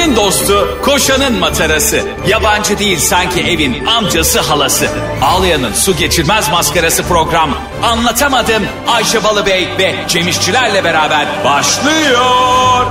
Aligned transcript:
Ayşe'nin 0.00 0.16
dostu, 0.16 0.78
koşanın 0.82 1.38
matarası. 1.38 2.02
Yabancı 2.28 2.78
değil 2.78 2.98
sanki 2.98 3.40
evin 3.40 3.86
amcası 3.86 4.40
halası. 4.40 4.88
Ağlayan'ın 5.22 5.72
su 5.72 5.96
geçirmez 5.96 6.50
maskarası 6.50 7.02
program. 7.02 7.58
Anlatamadım 7.82 8.62
Ayşe 8.88 9.24
Balıbey 9.24 9.68
ve 9.78 9.94
Cemişçilerle 10.08 10.84
beraber 10.84 11.26
başlıyor. 11.44 12.86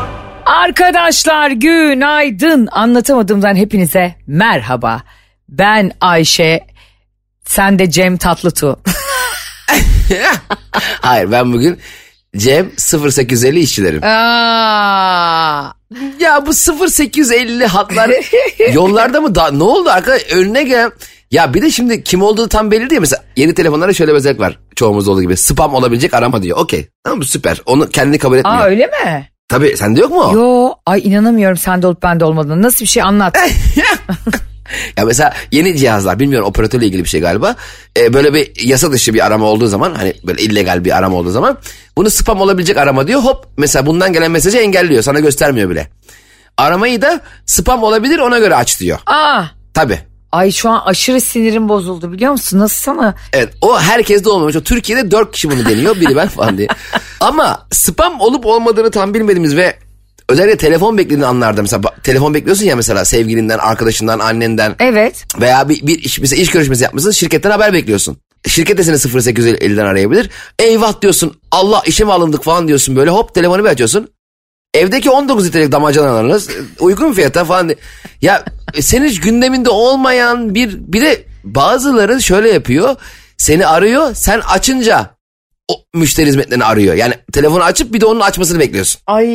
Arkadaşlar 0.46 1.52
günaydın. 1.52 2.68
Anlatamadığımdan 2.72 3.56
hepinize 3.56 4.16
merhaba. 4.28 5.02
Ben 5.50 5.92
Ayşe, 6.02 6.68
sen 7.46 7.80
de 7.80 7.92
Cem 7.92 8.18
Tatlıtuğ. 8.18 8.80
Hayır 11.02 11.32
ben 11.32 11.54
bugün 11.54 11.80
Cem 12.38 12.72
0850 12.78 13.60
işçilerim. 13.60 14.04
Aa, 14.04 15.74
Ya 16.20 16.46
bu 16.46 16.52
0850 16.54 17.66
hatlar 17.66 18.12
yollarda 18.74 19.22
mı? 19.22 19.36
Da, 19.36 19.52
ne 19.52 19.64
oldu 19.64 19.90
arkadaş? 19.90 20.22
Önüne 20.34 20.64
gel. 20.64 20.92
Ya 21.32 21.54
bir 21.54 21.62
de 21.62 21.72
şimdi 21.72 22.04
kim 22.04 22.22
olduğu 22.22 22.48
tam 22.50 22.72
belli 22.72 22.90
değil. 22.90 23.02
Mesela 23.02 23.24
yeni 23.36 23.54
telefonlarda 23.54 23.94
şöyle 23.94 24.12
bir 24.12 24.18
özellik 24.18 24.40
var. 24.40 24.60
Çoğumuzda 24.76 25.12
olduğu 25.12 25.22
gibi. 25.22 25.38
Spam 25.38 25.74
olabilecek 25.74 26.14
arama 26.14 26.44
diyor. 26.44 26.58
Okey. 26.58 26.88
Tamam 27.04 27.20
bu 27.22 27.26
süper. 27.26 27.62
Onu 27.66 27.90
kendini 27.90 28.18
kabul 28.18 28.38
etmiyor. 28.38 28.60
aa 28.60 28.66
öyle 28.66 28.86
mi? 28.88 29.30
Tabii 29.50 29.78
sende 29.78 30.02
yok 30.02 30.12
mu 30.12 30.22
o? 30.24 30.34
Yo, 30.34 30.72
ay 30.86 31.02
inanamıyorum 31.08 31.58
sende 31.58 31.88
olup 31.88 32.04
bende 32.04 32.26
olmadığını. 32.26 32.62
Nasıl 32.62 32.82
bir 32.82 32.90
şey 32.90 33.04
anlat. 33.04 33.38
Ya 34.98 35.06
mesela 35.06 35.34
yeni 35.52 35.78
cihazlar 35.78 36.20
bilmiyorum 36.20 36.48
operatörle 36.48 36.86
ilgili 36.86 37.04
bir 37.04 37.10
şey 37.10 37.22
galiba. 37.22 37.56
Ee, 37.98 38.14
böyle 38.14 38.34
bir 38.34 38.52
yasa 38.68 38.92
dışı 38.92 39.14
bir 39.14 39.26
arama 39.26 39.46
olduğu 39.46 39.68
zaman 39.68 39.94
hani 39.96 40.14
böyle 40.24 40.42
illegal 40.42 40.86
bir 40.86 40.98
arama 40.98 41.18
olduğu 41.18 41.32
zaman 41.32 41.58
bunu 42.00 42.10
spam 42.10 42.42
olabilecek 42.42 42.78
arama 42.78 43.08
diyor. 43.08 43.22
Hop 43.22 43.48
mesela 43.58 43.86
bundan 43.86 44.14
gelen 44.14 44.32
mesajı 44.32 44.58
engelliyor. 44.58 45.04
Sana 45.04 45.20
göstermiyor 45.20 45.70
bile. 45.70 45.88
Aramayı 46.58 47.02
da 47.02 47.22
spam 47.46 47.84
olabilir 47.84 48.20
ona 48.20 48.40
göre 48.40 48.56
aç 48.56 48.80
diyor. 48.80 49.00
Aa, 49.06 49.44
Tabii. 49.74 50.00
ay 50.32 50.52
şu 50.52 50.70
an 50.70 50.82
aşırı 50.86 51.22
sinirim 51.22 51.70
bozuldu 51.70 52.12
biliyor 52.12 52.32
musun? 52.32 52.60
Nasıl 52.60 52.78
sana? 52.84 53.16
Evet 53.34 53.54
o 53.62 53.80
herkeste 53.80 54.30
olmamış. 54.30 54.56
O 54.56 54.62
Türkiye'de 54.62 55.12
dört 55.12 55.32
kişi 55.32 55.52
bunu 55.52 55.66
deniyor. 55.66 55.96
Biri 55.96 56.16
ben 56.16 56.28
falan 56.28 56.58
diye. 56.58 56.68
Ama 57.20 57.68
spam 57.72 58.22
olup 58.22 58.46
olmadığını 58.46 58.92
tam 58.92 59.14
bilmediğimiz 59.14 59.56
ve 59.56 59.80
özellikle 60.30 60.58
telefon 60.58 60.98
beklediğin 60.98 61.22
anlarda 61.22 61.62
mesela 61.62 61.82
telefon 62.04 62.34
bekliyorsun 62.34 62.66
ya 62.66 62.76
mesela 62.76 63.06
sevgilinden, 63.06 63.58
arkadaşından, 63.58 64.20
annenden 64.20 64.76
Evet. 64.80 65.26
veya 65.42 65.70
bir, 65.70 65.88
bir 65.88 66.00
iş, 66.00 66.20
mesela 66.20 66.42
iş 66.42 66.52
görüşmesi 66.52 66.84
yapmışsın 66.84 67.12
şirketten 67.12 67.52
haber 67.52 67.74
bekliyorsun. 67.74 68.18
Şirket 68.48 68.78
de 68.78 68.84
seni 68.84 68.96
0850'den 68.96 69.86
arayabilir. 69.86 70.30
Eyvah 70.60 71.02
diyorsun 71.02 71.40
Allah 71.52 71.84
işe 71.86 72.04
mi 72.04 72.14
alındık 72.14 72.44
falan 72.44 72.68
diyorsun 72.68 72.96
böyle 72.96 73.10
hop 73.10 73.36
telefonu 73.36 73.64
bir 73.64 73.70
açıyorsun. 73.70 74.10
Evdeki 74.74 75.10
19 75.10 75.48
litrelik 75.48 75.72
damacanalarınız 75.72 76.50
uygun 76.80 77.14
fiyata 77.14 77.46
falan. 77.46 77.72
Ya 78.22 78.46
e, 78.74 78.82
senin 78.82 79.08
hiç 79.08 79.22
gündeminde 79.22 79.70
olmayan 79.70 80.56
bir 80.56 80.78
bir 80.80 81.02
de 81.02 81.24
bazıları 81.44 82.22
şöyle 82.22 82.50
yapıyor. 82.50 82.96
Seni 83.38 83.68
arıyor 83.68 84.14
sen 84.16 84.40
açınca 84.40 85.19
o 85.70 85.98
müşteri 86.00 86.28
hizmetlerini 86.28 86.64
arıyor. 86.64 86.96
Yani 86.96 87.14
telefonu 87.34 87.64
açıp 87.64 87.94
bir 87.94 88.02
de 88.02 88.06
onun 88.06 88.20
açmasını 88.20 88.60
bekliyorsun. 88.60 89.02
Ay 89.08 89.28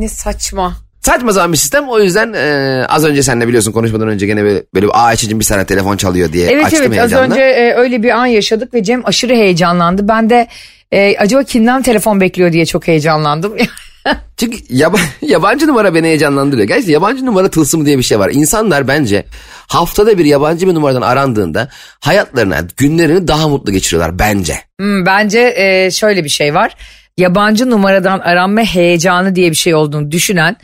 ne 0.00 0.08
saçma. 0.08 0.76
Saçma 1.00 1.32
sapan 1.32 1.52
bir 1.52 1.56
sistem 1.56 1.88
o 1.88 2.00
yüzden 2.00 2.32
e, 2.32 2.84
az 2.88 3.04
önce 3.04 3.22
seninle 3.22 3.48
biliyorsun 3.48 3.72
konuşmadan 3.72 4.08
önce 4.08 4.26
gene 4.26 4.42
böyle, 4.42 4.62
böyle 4.74 4.86
bir 4.86 5.06
Ayşe'cim 5.08 5.40
bir 5.40 5.44
sana 5.44 5.64
telefon 5.64 5.96
çalıyor 5.96 6.32
diye 6.32 6.50
Evet 6.50 6.64
açtım 6.66 6.80
evet 6.86 6.90
az 7.00 7.10
heyecanla. 7.10 7.34
önce 7.34 7.40
e, 7.42 7.74
öyle 7.74 8.02
bir 8.02 8.10
an 8.10 8.26
yaşadık 8.26 8.74
ve 8.74 8.82
Cem 8.82 9.02
aşırı 9.06 9.32
heyecanlandı. 9.34 10.08
Ben 10.08 10.30
de 10.30 10.48
e, 10.92 11.16
acaba 11.18 11.42
kimden 11.42 11.82
telefon 11.82 12.20
bekliyor 12.20 12.52
diye 12.52 12.66
çok 12.66 12.88
heyecanlandım. 12.88 13.56
Çünkü 14.36 14.58
yaba- 14.70 14.98
yabancı 15.22 15.66
numara 15.66 15.94
beni 15.94 16.06
heyecanlandırıyor. 16.06 16.68
Gerçekten 16.68 16.92
yabancı 16.92 17.26
numara 17.26 17.50
tılsımı 17.50 17.86
diye 17.86 17.98
bir 17.98 18.02
şey 18.02 18.18
var. 18.18 18.30
İnsanlar 18.32 18.88
bence 18.88 19.24
haftada 19.68 20.18
bir 20.18 20.24
yabancı 20.24 20.68
bir 20.68 20.74
numaradan 20.74 21.02
arandığında 21.02 21.68
hayatlarına, 22.00 22.60
günlerini 22.76 23.28
daha 23.28 23.48
mutlu 23.48 23.72
geçiriyorlar 23.72 24.18
bence. 24.18 24.54
Hmm, 24.80 25.06
bence 25.06 25.54
e, 25.56 25.90
şöyle 25.90 26.24
bir 26.24 26.28
şey 26.28 26.54
var. 26.54 26.76
Yabancı 27.18 27.70
numaradan 27.70 28.18
aranma 28.18 28.60
heyecanı 28.60 29.34
diye 29.34 29.50
bir 29.50 29.56
şey 29.56 29.74
olduğunu 29.74 30.10
düşünen 30.10 30.56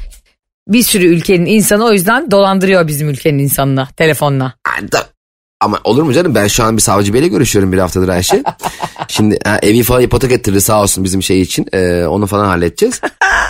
bir 0.68 0.82
sürü 0.82 1.04
ülkenin 1.04 1.46
insanı 1.46 1.84
o 1.84 1.92
yüzden 1.92 2.30
dolandırıyor 2.30 2.86
bizim 2.86 3.08
ülkenin 3.08 3.38
insanına 3.38 3.88
telefonla. 3.96 4.52
Ama 5.60 5.80
olur 5.84 6.02
mu 6.02 6.12
canım 6.12 6.34
ben 6.34 6.46
şu 6.46 6.64
an 6.64 6.76
bir 6.76 6.82
savcı 6.82 7.14
beyle 7.14 7.28
görüşüyorum 7.28 7.72
bir 7.72 7.78
haftadır 7.78 8.08
Ayşe. 8.08 8.42
Şimdi 9.08 9.38
ha, 9.44 9.58
evi 9.62 9.82
falan 9.82 10.02
ipotek 10.02 10.32
ettirdi 10.32 10.60
sağ 10.60 10.82
olsun 10.82 11.04
bizim 11.04 11.22
şey 11.22 11.40
için. 11.40 11.66
Ee, 11.72 12.04
onu 12.04 12.26
falan 12.26 12.46
halledeceğiz. 12.46 13.00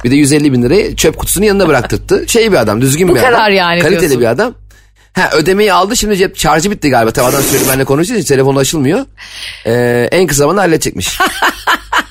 Bir 0.05 0.11
de 0.11 0.15
150 0.17 0.53
bin 0.53 0.63
lirayı 0.63 0.97
çöp 0.97 1.17
kutusunun 1.19 1.47
yanına 1.47 1.69
bıraktırdı. 1.69 2.29
Şey 2.29 2.53
bir 2.53 2.57
adam 2.57 2.81
düzgün 2.81 3.09
Bu 3.09 3.15
bir 3.15 3.21
kadar 3.21 3.33
adam. 3.33 3.53
yani 3.53 3.81
Kaliteli 3.81 4.01
diyorsun. 4.01 4.21
bir 4.21 4.27
adam. 4.27 4.55
Ha 5.13 5.31
ödemeyi 5.33 5.73
aldı 5.73 5.97
şimdi 5.97 6.17
cep 6.17 6.39
şarjı 6.39 6.71
bitti 6.71 6.91
galiba. 6.91 7.11
Tabii 7.11 7.27
adam 7.27 7.43
sürekli 7.43 7.69
benimle 7.69 8.03
için 8.03 8.23
telefonu 8.23 8.59
açılmıyor. 8.59 9.07
Ee, 9.67 10.09
en 10.13 10.27
kısa 10.27 10.39
zamanda 10.39 10.61
halledecekmiş. 10.61 11.19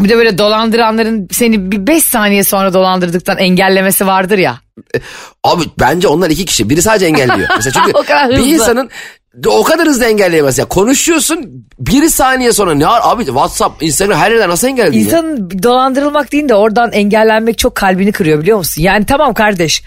Bir 0.00 0.08
de 0.08 0.16
böyle 0.16 0.38
dolandıranların 0.38 1.28
seni 1.32 1.72
bir 1.72 1.86
5 1.86 2.04
saniye 2.04 2.44
sonra 2.44 2.74
dolandırdıktan 2.74 3.38
engellemesi 3.38 4.06
vardır 4.06 4.38
ya. 4.38 4.60
Abi 5.44 5.64
bence 5.80 6.08
onlar 6.08 6.30
iki 6.30 6.44
kişi. 6.44 6.70
Biri 6.70 6.82
sadece 6.82 7.06
engelliyor. 7.06 7.48
Mesela 7.56 7.72
çünkü 7.72 7.92
bir 8.42 8.54
insanın 8.54 8.90
o 9.46 9.62
kadar 9.62 9.86
hızlı 9.86 10.04
engelleyemez 10.04 10.58
ya. 10.58 10.64
Konuşuyorsun 10.64 11.66
bir 11.78 12.08
saniye 12.08 12.52
sonra 12.52 12.74
ne 12.74 12.86
var 12.86 13.00
abi 13.04 13.24
WhatsApp, 13.24 13.82
Instagram 13.82 14.18
her 14.18 14.30
yerden 14.30 14.50
nasıl 14.50 14.68
engelledin 14.68 14.98
ya? 14.98 15.04
İnsanın 15.04 15.50
dolandırılmak 15.62 16.32
değil 16.32 16.48
de 16.48 16.54
oradan 16.54 16.92
engellenmek 16.92 17.58
çok 17.58 17.74
kalbini 17.74 18.12
kırıyor 18.12 18.40
biliyor 18.42 18.58
musun? 18.58 18.82
Yani 18.82 19.06
tamam 19.06 19.34
kardeş 19.34 19.82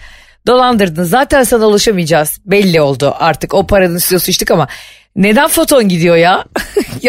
dolandırdın 0.46 1.04
zaten 1.04 1.44
sana 1.44 1.66
ulaşamayacağız. 1.66 2.40
Belli 2.46 2.80
oldu 2.80 3.14
artık 3.18 3.54
o 3.54 3.66
paranın 3.66 3.96
istiyorsun 3.96 4.30
içtik 4.30 4.50
ama 4.50 4.68
neden 5.16 5.48
foton 5.48 5.88
gidiyor 5.88 6.16
ya? 6.16 6.44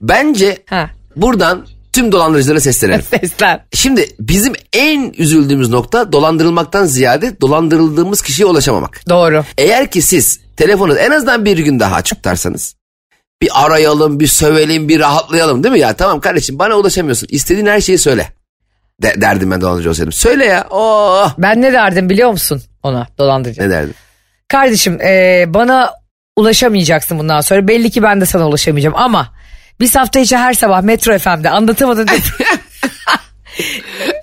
Bence 0.00 0.58
Ha. 0.66 0.90
buradan 1.16 1.66
tüm 1.92 2.12
dolandırıcılara 2.12 2.60
seslenelim. 2.60 3.02
Sesler. 3.20 3.60
Şimdi 3.72 4.08
bizim 4.20 4.52
en 4.72 5.12
üzüldüğümüz 5.18 5.68
nokta 5.68 6.12
dolandırılmaktan 6.12 6.84
ziyade 6.86 7.40
dolandırıldığımız 7.40 8.22
kişiye 8.22 8.46
ulaşamamak. 8.46 9.08
Doğru. 9.08 9.44
Eğer 9.58 9.90
ki 9.90 10.02
siz 10.02 10.40
telefonu 10.56 10.98
en 10.98 11.10
azından 11.10 11.44
bir 11.44 11.58
gün 11.58 11.80
daha 11.80 11.94
açık 11.94 12.18
tutarsanız 12.18 12.74
bir 13.42 13.64
arayalım, 13.64 14.20
bir 14.20 14.26
sövelim, 14.26 14.88
bir 14.88 15.00
rahatlayalım 15.00 15.64
değil 15.64 15.72
mi 15.72 15.80
ya? 15.80 15.92
Tamam 15.92 16.20
kardeşim 16.20 16.58
bana 16.58 16.74
ulaşamıyorsun. 16.74 17.28
İstediğin 17.30 17.66
her 17.66 17.80
şeyi 17.80 17.98
söyle. 17.98 18.32
De- 19.02 19.20
derdim 19.20 19.50
ben 19.50 19.60
dolandırıcı 19.60 19.90
olsaydım. 19.90 20.12
Söyle 20.12 20.44
ya. 20.44 20.66
Oh. 20.70 21.30
Ben 21.38 21.62
ne 21.62 21.72
derdim 21.72 22.10
biliyor 22.10 22.30
musun 22.30 22.62
ona 22.82 23.06
dolandırıcı? 23.18 23.62
Ne 23.62 23.70
derdim? 23.70 23.94
Kardeşim 24.48 25.00
e, 25.00 25.44
bana 25.48 25.90
ulaşamayacaksın 26.36 27.18
bundan 27.18 27.40
sonra. 27.40 27.68
Belli 27.68 27.90
ki 27.90 28.02
ben 28.02 28.20
de 28.20 28.26
sana 28.26 28.48
ulaşamayacağım 28.48 28.96
ama 28.96 29.37
biz 29.80 29.96
hafta 29.96 30.20
içi 30.20 30.36
her 30.36 30.52
sabah 30.52 30.82
Metro 30.82 31.18
FM'de 31.18 31.50
anlatamadım. 31.50 32.06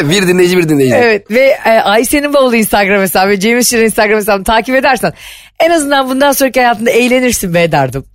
bir 0.02 0.28
dinleyici 0.28 0.58
bir 0.58 0.70
dinleyici. 0.70 0.96
evet 0.96 1.32
ve 1.32 1.58
e, 1.66 1.70
Ayşe'nin 1.70 2.34
bavulu 2.34 2.56
Instagram 2.56 3.02
hesabı 3.02 3.30
ve 3.30 3.40
Cem 3.40 3.60
İşçilerin 3.60 3.86
Instagram 3.86 4.18
hesabını 4.18 4.44
takip 4.44 4.76
edersen 4.76 5.14
en 5.60 5.70
azından 5.70 6.10
bundan 6.10 6.32
sonraki 6.32 6.60
hayatında 6.60 6.90
eğlenirsin 6.92 7.54
be 7.54 7.72
derdim. 7.72 8.04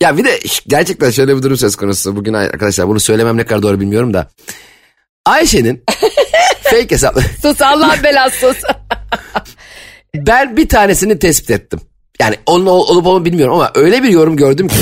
Ya 0.00 0.16
bir 0.16 0.24
de 0.24 0.38
gerçekten 0.66 1.10
şöyle 1.10 1.36
bir 1.36 1.42
durum 1.42 1.56
söz 1.56 1.76
konusu. 1.76 2.16
Bugün 2.16 2.32
arkadaşlar 2.32 2.88
bunu 2.88 3.00
söylemem 3.00 3.36
ne 3.36 3.44
kadar 3.46 3.62
doğru 3.62 3.80
bilmiyorum 3.80 4.14
da. 4.14 4.28
Ayşe'nin 5.26 5.84
fake 6.62 6.90
hesapları. 6.90 7.24
sus 7.42 7.62
Allah'ın 7.62 8.02
belası 8.02 8.38
sus. 8.38 8.56
Ben 10.14 10.56
bir 10.56 10.68
tanesini 10.68 11.18
tespit 11.18 11.50
ettim. 11.50 11.80
Yani 12.20 12.34
onun 12.46 12.66
ol- 12.66 12.88
olup 12.88 13.06
olmadığını 13.06 13.24
bilmiyorum 13.24 13.54
ama 13.54 13.70
öyle 13.74 14.02
bir 14.02 14.08
yorum 14.08 14.36
gördüm 14.36 14.68
ki. 14.68 14.74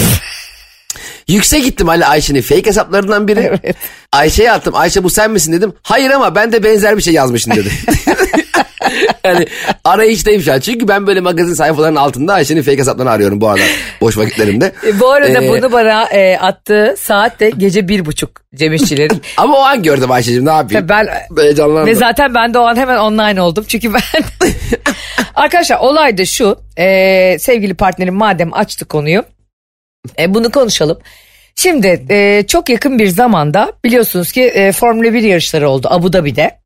Yüksek 1.29 1.67
ihtimalle 1.67 2.07
Ayşe'nin 2.07 2.43
fake 2.43 2.67
hesaplarından 2.67 3.29
biri. 3.29 3.53
Ayşe'ye 4.13 4.53
attım. 4.53 4.75
Ayşe 4.77 5.05
bu 5.05 5.11
sen 5.11 5.31
misin 5.31 5.53
dedim. 5.53 5.73
Hayır 5.83 6.11
ama 6.11 6.35
ben 6.35 6.53
de 6.53 6.63
benzer 6.63 6.97
bir 6.97 7.03
şey 7.03 7.15
yazmışım 7.15 7.55
dedi. 7.57 7.69
yani 9.25 9.47
arayıştayım 9.85 10.43
şu 10.43 10.53
an. 10.53 10.61
Çünkü 10.61 10.89
ben 10.89 11.07
böyle 11.07 11.21
magazin 11.21 11.55
sayfalarının 11.55 11.97
altında 11.97 12.33
Ayşe'nin 12.35 12.63
fake 12.63 12.79
hesaplarını 12.79 13.11
arıyorum 13.11 13.41
bu 13.41 13.49
arada 13.49 13.63
boş 14.01 14.17
vakitlerimde. 14.19 14.73
E, 14.87 15.01
bu 15.01 15.11
arada 15.11 15.45
Ee, 15.45 15.49
bunu 15.49 15.73
bana 15.73 16.05
e, 16.05 16.39
attığı 16.39 16.95
saat 16.99 17.41
de 17.41 17.51
gece 17.51 17.89
bir 17.89 18.07
buçuk 18.07 18.31
Cem 18.55 18.73
İşçilerin. 18.73 19.23
Ama 19.37 19.57
o 19.59 19.61
an 19.61 19.83
gördüm 19.83 20.11
Ayşe'cim 20.11 20.47
ne 20.47 20.51
yapayım. 20.51 20.89
ben 20.89 21.09
Heyecanlandım. 21.39 21.87
Ve 21.87 21.95
zaten 21.95 22.35
ben 22.35 22.55
de 22.55 22.59
o 22.59 22.63
an 22.63 22.77
hemen 22.77 22.97
online 22.97 23.43
oldum. 23.43 23.65
Çünkü 23.69 23.95
ben... 23.95 24.01
Arkadaşlar 25.35 25.79
olay 25.79 26.19
da 26.19 26.25
şu. 26.25 26.59
e, 26.79 27.37
sevgili 27.39 27.75
partnerim 27.75 28.15
madem 28.15 28.55
açtı 28.55 28.85
konuyu. 28.85 29.23
E, 30.19 30.35
bunu 30.35 30.51
konuşalım. 30.51 30.99
Şimdi 31.57 32.05
e, 32.11 32.45
çok 32.47 32.69
yakın 32.69 32.99
bir 32.99 33.09
zamanda 33.09 33.73
biliyorsunuz 33.85 34.33
ki 34.33 34.43
e, 34.43 34.73
Formula 34.73 35.13
1 35.13 35.23
yarışları 35.23 35.69
oldu 35.69 35.89
Abu 35.91 36.13
Dhabi'de. 36.13 36.59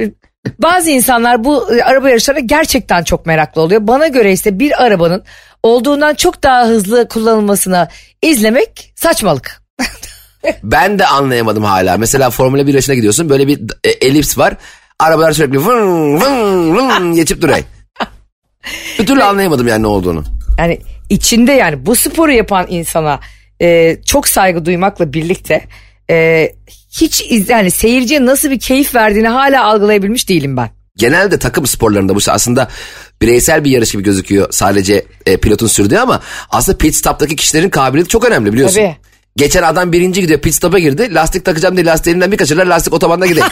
E, 0.00 0.10
Bazı 0.58 0.90
insanlar 0.90 1.44
bu 1.44 1.74
e, 1.76 1.82
araba 1.82 2.08
yarışlarına 2.08 2.40
gerçekten 2.40 3.04
çok 3.04 3.26
meraklı 3.26 3.62
oluyor. 3.62 3.86
Bana 3.86 4.08
göre 4.08 4.32
ise 4.32 4.58
bir 4.58 4.84
arabanın 4.84 5.24
olduğundan 5.62 6.14
çok 6.14 6.42
daha 6.42 6.66
hızlı 6.66 7.08
kullanılmasına 7.08 7.88
izlemek 8.22 8.92
saçmalık. 8.96 9.62
Ben 10.62 10.98
de 10.98 11.06
anlayamadım 11.06 11.64
hala. 11.64 11.98
Mesela 11.98 12.30
Formula 12.30 12.66
1 12.66 12.72
yarışına 12.72 12.94
gidiyorsun 12.94 13.28
böyle 13.28 13.46
bir 13.46 13.60
e, 13.84 13.90
elips 13.90 14.38
var. 14.38 14.56
Arabalar 14.98 15.32
sürekli 15.32 15.66
vın 15.66 16.20
vın 16.20 16.76
vın 16.76 17.14
geçip 17.14 17.42
duruyor. 17.42 17.58
Bir 18.98 19.06
türlü 19.06 19.22
anlayamadım 19.22 19.68
yani 19.68 19.82
ne 19.82 19.86
olduğunu. 19.86 20.24
Yani 20.58 20.78
içinde 21.08 21.52
yani 21.52 21.86
bu 21.86 21.96
sporu 21.96 22.32
yapan 22.32 22.66
insana 22.68 23.20
e, 23.62 23.96
çok 24.06 24.28
saygı 24.28 24.64
duymakla 24.64 25.12
birlikte 25.12 25.66
e, 26.10 26.48
hiç 26.90 27.24
iz, 27.28 27.48
yani 27.48 27.70
seyirciye 27.70 28.26
nasıl 28.26 28.50
bir 28.50 28.60
keyif 28.60 28.94
verdiğini 28.94 29.28
hala 29.28 29.64
algılayabilmiş 29.64 30.28
değilim 30.28 30.56
ben. 30.56 30.70
Genelde 30.96 31.38
takım 31.38 31.66
sporlarında 31.66 32.14
bu 32.14 32.18
aslında 32.28 32.68
bireysel 33.22 33.64
bir 33.64 33.70
yarış 33.70 33.92
gibi 33.92 34.02
gözüküyor 34.02 34.48
sadece 34.50 35.04
e, 35.26 35.36
pilotun 35.36 35.66
sürdüğü 35.66 35.96
ama 35.96 36.20
aslında 36.50 36.78
pit 36.78 36.94
stop'taki 36.94 37.36
kişilerin 37.36 37.70
kabiliyeti 37.70 38.08
çok 38.08 38.24
önemli 38.24 38.52
biliyorsun. 38.52 38.76
Tabii. 38.76 38.96
Geçen 39.36 39.62
adam 39.62 39.92
birinci 39.92 40.20
gidiyor 40.20 40.40
pit 40.40 40.54
stop'a 40.54 40.78
girdi. 40.78 41.14
Lastik 41.14 41.44
takacağım 41.44 41.76
diye 41.76 41.86
lastiği 41.86 42.20
bir 42.20 42.36
kaçırırlar 42.36 42.66
lastik 42.66 42.92
otobanda 42.92 43.26
gidiyor. 43.26 43.46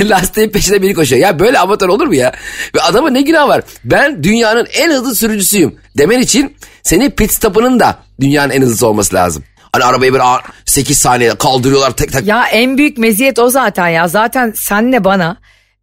Lastiğin 0.00 0.50
peşinde 0.50 0.82
biri 0.82 0.94
koşuyor. 0.94 1.22
Ya 1.22 1.38
böyle 1.38 1.58
amatör 1.58 1.88
olur 1.88 2.06
mu 2.06 2.14
ya? 2.14 2.32
Ve 2.74 2.80
adama 2.80 3.10
ne 3.10 3.22
günah 3.22 3.48
var? 3.48 3.62
Ben 3.84 4.24
dünyanın 4.24 4.66
en 4.72 4.90
hızlı 4.90 5.14
sürücüsüyüm 5.14 5.74
demen 5.98 6.20
için 6.20 6.56
senin 6.82 7.10
pit 7.10 7.32
stop'ının 7.32 7.80
da 7.80 7.98
dünyanın 8.20 8.50
en 8.52 8.62
hızlısı 8.62 8.86
olması 8.86 9.14
lazım. 9.14 9.44
Hani 9.72 9.84
arabayı 9.84 10.12
böyle 10.12 10.24
8 10.64 10.98
saniye 10.98 11.34
kaldırıyorlar 11.34 11.90
tek 11.90 12.12
tek. 12.12 12.26
Ya 12.26 12.46
en 12.46 12.78
büyük 12.78 12.98
meziyet 12.98 13.38
o 13.38 13.48
zaten 13.48 13.88
ya. 13.88 14.08
Zaten 14.08 14.52
senle 14.56 15.04
bana 15.04 15.36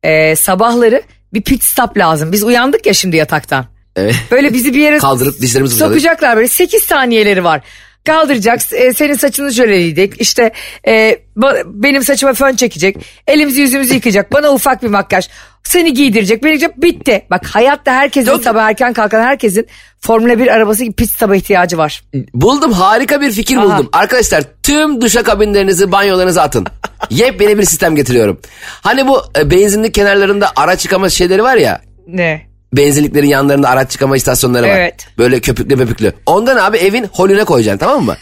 e, 0.03 0.35
sabahları 0.35 1.01
bir 1.33 1.41
pit 1.41 1.63
stop 1.63 1.97
lazım. 1.97 2.31
Biz 2.31 2.43
uyandık 2.43 2.85
ya 2.85 2.93
şimdi 2.93 3.17
yataktan. 3.17 3.65
Evet. 3.95 4.15
Böyle 4.31 4.53
bizi 4.53 4.73
bir 4.73 4.79
yere 4.79 4.97
Kaldırıp 4.97 5.41
dişlerimizi 5.41 5.75
uzadık. 5.75 5.91
sokacaklar 5.91 6.37
böyle 6.37 6.47
8 6.47 6.83
saniyeleri 6.83 7.43
var. 7.43 7.61
Kaldıracak, 8.05 8.73
e, 8.73 8.93
senin 8.93 9.13
saçını 9.13 9.51
jöleleyecek, 9.51 10.21
işte 10.21 10.51
e, 10.87 11.19
benim 11.65 12.03
saçıma 12.03 12.33
fön 12.33 12.55
çekecek, 12.55 12.97
elimizi 13.27 13.61
yüzümüzü 13.61 13.93
yıkayacak, 13.93 14.33
bana 14.33 14.51
ufak 14.53 14.83
bir 14.83 14.87
makyaj, 14.87 15.29
seni 15.63 15.93
giydirecek, 15.93 16.43
beni 16.43 16.51
giydirecek, 16.51 16.81
bitti. 16.81 17.25
Bak 17.29 17.45
hayatta 17.45 17.93
herkesin 17.93 18.31
Yok. 18.31 18.43
sabah 18.43 18.63
erken 18.63 18.93
kalkan 18.93 19.21
herkesin 19.21 19.67
Formula 20.01 20.39
1 20.39 20.47
arabası 20.47 20.83
gibi 20.83 20.93
pit 20.93 21.11
stop'a 21.11 21.35
ihtiyacı 21.35 21.77
var. 21.77 22.03
Buldum 22.33 22.71
harika 22.71 23.21
bir 23.21 23.31
fikir 23.31 23.57
Aha. 23.57 23.63
buldum. 23.63 23.89
Arkadaşlar 23.93 24.43
tüm 24.63 25.01
duşa 25.01 25.23
kabinlerinizi 25.23 25.91
banyolarınıza 25.91 26.41
atın. 26.41 26.65
Yepyeni 27.09 27.57
bir 27.57 27.63
sistem 27.63 27.95
getiriyorum. 27.95 28.39
Hani 28.81 29.07
bu 29.07 29.21
e, 29.37 29.51
benzinlik 29.51 29.93
kenarlarında 29.93 30.51
araç 30.55 30.85
yıkama 30.85 31.09
şeyleri 31.09 31.43
var 31.43 31.55
ya. 31.55 31.81
Ne? 32.07 32.52
Benzinliklerin 32.77 33.27
yanlarında 33.27 33.69
araç 33.69 33.93
yıkama 33.93 34.17
istasyonları 34.17 34.67
var. 34.67 34.77
Evet. 34.77 35.07
Böyle 35.17 35.39
köpüklü 35.39 35.77
köpüklü. 35.77 36.13
Ondan 36.25 36.57
abi 36.57 36.77
evin 36.77 37.09
holüne 37.11 37.43
koyacaksın 37.43 37.77
tamam 37.85 38.05
mı? 38.05 38.17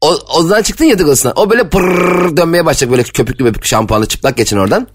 O, 0.00 0.08
odadan 0.08 0.62
çıktın 0.62 0.84
yatak 0.84 1.06
odasına. 1.06 1.32
O 1.36 1.50
böyle 1.50 1.68
pırrrr 1.68 2.36
dönmeye 2.36 2.64
başlayacak 2.64 2.90
böyle 2.90 3.02
köpüklü 3.02 3.44
köpüklü 3.44 3.68
şampuanlı 3.68 4.06
çıplak 4.06 4.36
geçin 4.36 4.56
oradan. 4.56 4.88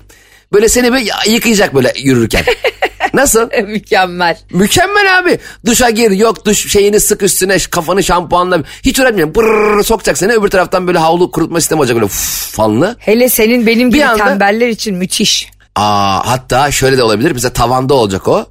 Böyle 0.54 0.70
seni 0.70 0.92
böyle 0.94 1.06
yıkayacak 1.28 1.76
böyle 1.76 1.94
yürürken. 1.98 2.44
Nasıl? 3.14 3.50
Mükemmel. 3.68 4.38
Mükemmel 4.52 5.20
abi. 5.20 5.40
Duşa 5.66 5.90
gir 5.90 6.12
yok 6.12 6.46
duş 6.46 6.72
şeyini 6.72 7.00
sık 7.00 7.24
üstüne 7.24 7.58
kafanı 7.72 8.04
şampuanla. 8.04 8.64
Hiç 8.86 9.00
öğrenmiyorum. 9.00 9.34
Pırrrr 9.34 9.84
sokacak 9.84 10.18
seni 10.18 10.34
öbür 10.34 10.48
taraftan 10.48 10.88
böyle 10.88 10.98
havlu 10.98 11.32
kurutma 11.32 11.60
sistemi 11.62 11.80
olacak 11.80 11.96
böyle 11.96 12.06
uf, 12.06 12.52
fanlı. 12.52 12.96
Hele 13.00 13.30
senin 13.30 13.68
benim 13.68 13.92
gibi 13.92 14.06
anda- 14.06 14.26
tembeller 14.26 14.68
için 14.68 14.96
müthiş. 14.96 15.48
Aa, 15.76 16.30
hatta 16.32 16.72
şöyle 16.72 16.98
de 16.98 17.04
olabilir. 17.04 17.32
Mesela 17.32 17.54
tavanda 17.54 17.94
olacak 17.94 18.28
o. 18.28 18.46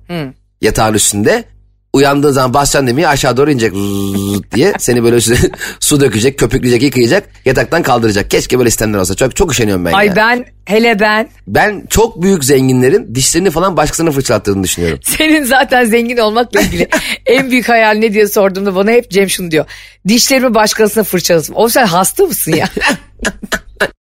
Yatağın 0.62 0.94
üstünde. 0.94 1.44
Uyandığın 1.93 2.31
zaman 2.31 2.55
basacaksın 2.55 2.87
demeye 2.87 3.09
aşağı 3.09 3.37
doğru 3.37 3.50
inecek 3.50 3.73
diye 4.55 4.73
seni 4.79 5.03
böyle 5.05 5.17
üstüne 5.17 5.37
su 5.81 6.00
dökecek, 6.00 6.38
köpükleyecek, 6.38 6.82
yıkayacak, 6.82 7.29
yataktan 7.44 7.82
kaldıracak. 7.82 8.31
Keşke 8.31 8.59
böyle 8.59 8.70
sistemler 8.70 8.99
olsa. 8.99 9.15
Çok 9.15 9.37
çok 9.37 9.53
üşeniyorum 9.53 9.85
ben 9.85 9.93
Ay 9.93 10.06
ya. 10.06 10.17
ben 10.17 10.44
hele 10.65 11.00
ben 11.00 11.29
Ben 11.47 11.87
çok 11.91 12.23
büyük 12.23 12.44
zenginlerin 12.44 13.15
dişlerini 13.15 13.50
falan 13.50 13.76
başkasına 13.76 14.11
fırçalattığını 14.11 14.64
düşünüyorum. 14.64 14.99
senin 15.05 15.44
zaten 15.44 15.85
zengin 15.85 16.17
olmakla 16.17 16.61
ilgili 16.61 16.88
en 17.26 17.50
büyük 17.50 17.69
hayal 17.69 17.94
ne 17.94 18.12
diye 18.12 18.29
sorduğumda 18.29 18.75
bana 18.75 18.91
hep 18.91 19.11
Cem 19.11 19.31
şunu 19.31 19.50
diyor. 19.50 19.64
Dişlerimi 20.09 20.55
başkasına 20.55 21.05
fırçalasın. 21.05 21.55
O 21.56 21.69
sen 21.69 21.87
hasta 21.87 22.25
mısın 22.25 22.53
ya? 22.53 22.69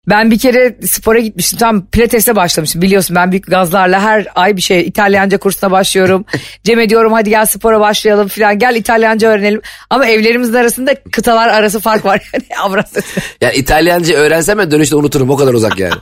Ben 0.09 0.31
bir 0.31 0.39
kere 0.39 0.77
spora 0.85 1.19
gitmiştim. 1.19 1.59
Tam 1.59 1.85
pilatese 1.85 2.35
başlamıştım. 2.35 2.81
Biliyorsun 2.81 3.15
ben 3.15 3.31
büyük 3.31 3.47
gazlarla 3.47 4.01
her 4.01 4.27
ay 4.35 4.57
bir 4.57 4.61
şey 4.61 4.81
İtalyanca 4.81 5.37
kursuna 5.37 5.71
başlıyorum. 5.71 6.25
Cem'e 6.63 6.89
diyorum 6.89 7.13
hadi 7.13 7.29
gel 7.29 7.45
spora 7.45 7.79
başlayalım 7.79 8.27
falan. 8.27 8.59
Gel 8.59 8.75
İtalyanca 8.75 9.27
öğrenelim. 9.27 9.61
Ama 9.89 10.05
evlerimizin 10.05 10.53
arasında 10.53 10.95
kıtalar 11.11 11.49
arası 11.49 11.79
fark 11.79 12.05
var. 12.05 12.31
Yani 12.33 12.61
Avrasya. 12.61 13.01
Yani 13.41 13.55
İtalyanca 13.55 14.15
öğrensem 14.15 14.57
ben 14.57 14.71
dönüşte 14.71 14.95
unuturum. 14.95 15.29
O 15.29 15.35
kadar 15.35 15.53
uzak 15.53 15.79
yani. 15.79 15.93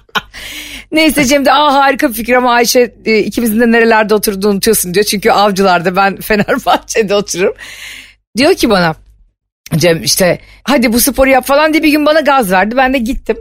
Neyse 0.92 1.25
Cem 1.25 1.45
de 1.45 1.54
aa 1.54 1.74
harika 1.74 2.09
bir 2.09 2.13
fikir 2.13 2.33
ama 2.33 2.54
Ayşe 2.54 2.95
e, 3.06 3.19
ikimizin 3.19 3.59
de 3.59 3.71
nerelerde 3.71 4.13
oturduğunu 4.13 4.51
unutuyorsun 4.51 4.94
diyor. 4.94 5.06
Çünkü 5.06 5.31
avcılarda 5.31 5.95
ben 5.95 6.21
Fenerbahçe'de 6.21 7.15
otururum. 7.15 7.54
Diyor 8.38 8.54
ki 8.54 8.69
bana 8.69 8.95
Cem 9.75 10.04
işte 10.04 10.39
hadi 10.63 10.94
bu 10.94 11.00
sporu 11.00 11.30
yap 11.30 11.45
falan 11.45 11.74
diye 11.74 11.83
bir 11.83 11.92
gün 11.92 12.06
bana 12.06 12.19
gaz 12.19 12.51
verdi. 12.51 12.77
Ben 12.77 12.94
de 12.94 12.97
gittim 12.97 13.38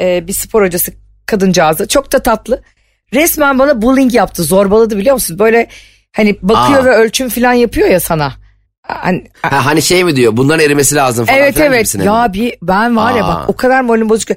Ee, 0.00 0.26
bir 0.28 0.32
spor 0.32 0.62
hocası 0.66 0.92
kadıncağızı 1.26 1.88
çok 1.88 2.12
da 2.12 2.18
tatlı. 2.18 2.62
Resmen 3.14 3.58
bana 3.58 3.82
bullying 3.82 4.14
yaptı 4.14 4.42
zorbaladı 4.44 4.98
biliyor 4.98 5.14
musun? 5.14 5.38
Böyle 5.38 5.68
hani 6.12 6.36
bakıyor 6.42 6.80
Aa. 6.80 6.84
ve 6.84 6.90
ölçüm 6.94 7.28
falan 7.28 7.52
yapıyor 7.52 7.88
ya 7.88 8.00
sana. 8.00 8.32
Hani, 8.82 9.24
Ha, 9.42 9.66
hani 9.66 9.82
şey 9.82 10.04
mi 10.04 10.16
diyor 10.16 10.36
bunların 10.36 10.64
erimesi 10.66 10.94
lazım 10.94 11.26
falan. 11.26 11.38
evet 11.38 11.54
filan 11.54 11.66
evet 11.68 11.78
gibisine 11.78 12.02
mi? 12.02 12.06
ya 12.06 12.32
bir 12.32 12.54
ben 12.62 12.96
var 12.96 13.14
ya 13.14 13.24
Aa. 13.24 13.28
bak 13.28 13.48
o 13.48 13.56
kadar 13.56 13.80
moralim 13.80 14.08
bozuk. 14.08 14.28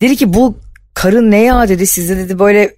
Dedi 0.00 0.16
ki 0.16 0.34
bu 0.34 0.58
karın 0.94 1.30
ne 1.30 1.42
ya 1.42 1.68
dedi 1.68 1.86
size 1.86 2.16
dedi 2.16 2.38
böyle 2.38 2.74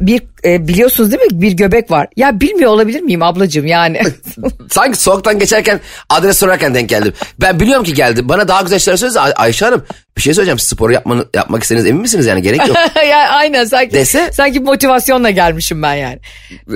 bir 0.00 0.22
e, 0.44 0.68
biliyorsunuz 0.68 1.12
değil 1.12 1.22
mi 1.22 1.42
bir 1.42 1.52
göbek 1.52 1.90
var. 1.90 2.06
Ya 2.16 2.40
bilmiyor 2.40 2.70
olabilir 2.70 3.00
miyim 3.00 3.22
ablacığım 3.22 3.66
yani. 3.66 4.00
Sanki 4.70 4.98
sokaktan 5.02 5.38
geçerken 5.38 5.80
adres 6.08 6.38
sorarken 6.38 6.74
denk 6.74 6.88
geldim. 6.88 7.12
Ben 7.40 7.60
biliyorum 7.60 7.84
ki 7.84 7.94
geldi. 7.94 8.28
Bana 8.28 8.48
daha 8.48 8.62
güzel 8.62 8.78
şeyler 8.78 8.96
söylese 8.96 9.20
Ay- 9.20 9.32
Ayşe 9.36 9.64
Hanım 9.64 9.84
bir 10.16 10.22
şey 10.22 10.34
söyleyeceğim. 10.34 10.58
Spor 10.58 10.90
yapmanı, 10.90 11.26
yapmak 11.34 11.62
istediğiniz 11.62 11.90
emin 11.90 12.02
misiniz 12.02 12.26
yani 12.26 12.42
gerek 12.42 12.68
yok. 12.68 12.76
ya 13.10 13.18
aynen 13.28 13.64
sanki 13.64 13.96
Dese- 13.96 14.32
sanki 14.32 14.60
motivasyonla 14.60 15.30
gelmişim 15.30 15.82
ben 15.82 15.94
yani. 15.94 16.18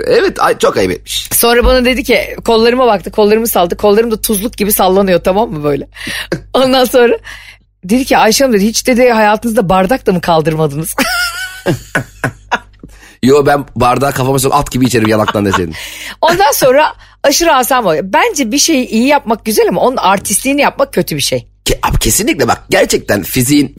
evet 0.06 0.40
ay, 0.40 0.58
çok 0.58 0.76
ayıp 0.76 0.90
etmiş. 0.92 1.28
Sonra 1.32 1.64
bana 1.64 1.84
dedi 1.84 2.04
ki 2.04 2.36
kollarıma 2.44 2.86
baktı 2.86 3.10
kollarımı 3.10 3.46
saldı. 3.46 3.76
Kollarım 3.76 4.10
da 4.10 4.20
tuzluk 4.20 4.56
gibi 4.56 4.72
sallanıyor 4.72 5.20
tamam 5.24 5.50
mı 5.52 5.64
böyle. 5.64 5.88
Ondan 6.54 6.84
sonra 6.84 7.18
dedi 7.84 8.04
ki 8.04 8.16
Ayşe 8.18 8.44
Hanım 8.44 8.56
dedi 8.56 8.66
hiç 8.66 8.86
dedi 8.86 9.10
hayatınızda 9.10 9.68
bardak 9.68 10.06
da 10.06 10.12
mı 10.12 10.20
kaldırmadınız? 10.20 10.94
Yo 13.22 13.46
ben 13.46 13.64
bardağı 13.76 14.12
kafama 14.12 14.38
sok 14.38 14.54
at 14.54 14.70
gibi 14.70 14.84
içerim 14.84 15.08
yalaktan 15.08 15.44
deseydin. 15.44 15.74
Ondan 16.20 16.52
sonra 16.52 16.92
aşırı 17.22 17.54
asam 17.54 17.86
oluyor. 17.86 18.04
Bence 18.06 18.52
bir 18.52 18.58
şeyi 18.58 18.86
iyi 18.88 19.06
yapmak 19.06 19.44
güzel 19.44 19.68
ama 19.68 19.80
onun 19.80 19.96
artistliğini 19.96 20.60
yapmak 20.60 20.92
kötü 20.92 21.16
bir 21.16 21.20
şey. 21.20 21.48
Ke- 21.64 21.78
abi 21.82 21.98
kesinlikle 21.98 22.48
bak 22.48 22.62
gerçekten 22.70 23.22
fiziğin... 23.22 23.76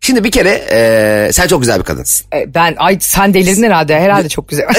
Şimdi 0.00 0.24
bir 0.24 0.30
kere 0.30 0.50
e, 0.70 1.32
sen 1.32 1.46
çok 1.46 1.60
güzel 1.60 1.78
bir 1.78 1.84
kadınsın. 1.84 2.26
E, 2.34 2.54
Ben 2.54 2.74
ay 2.78 2.98
sen 3.00 3.34
delirdin 3.34 3.62
herhalde. 3.62 4.00
Herhalde 4.00 4.28
çok 4.28 4.48
güzel. 4.48 4.66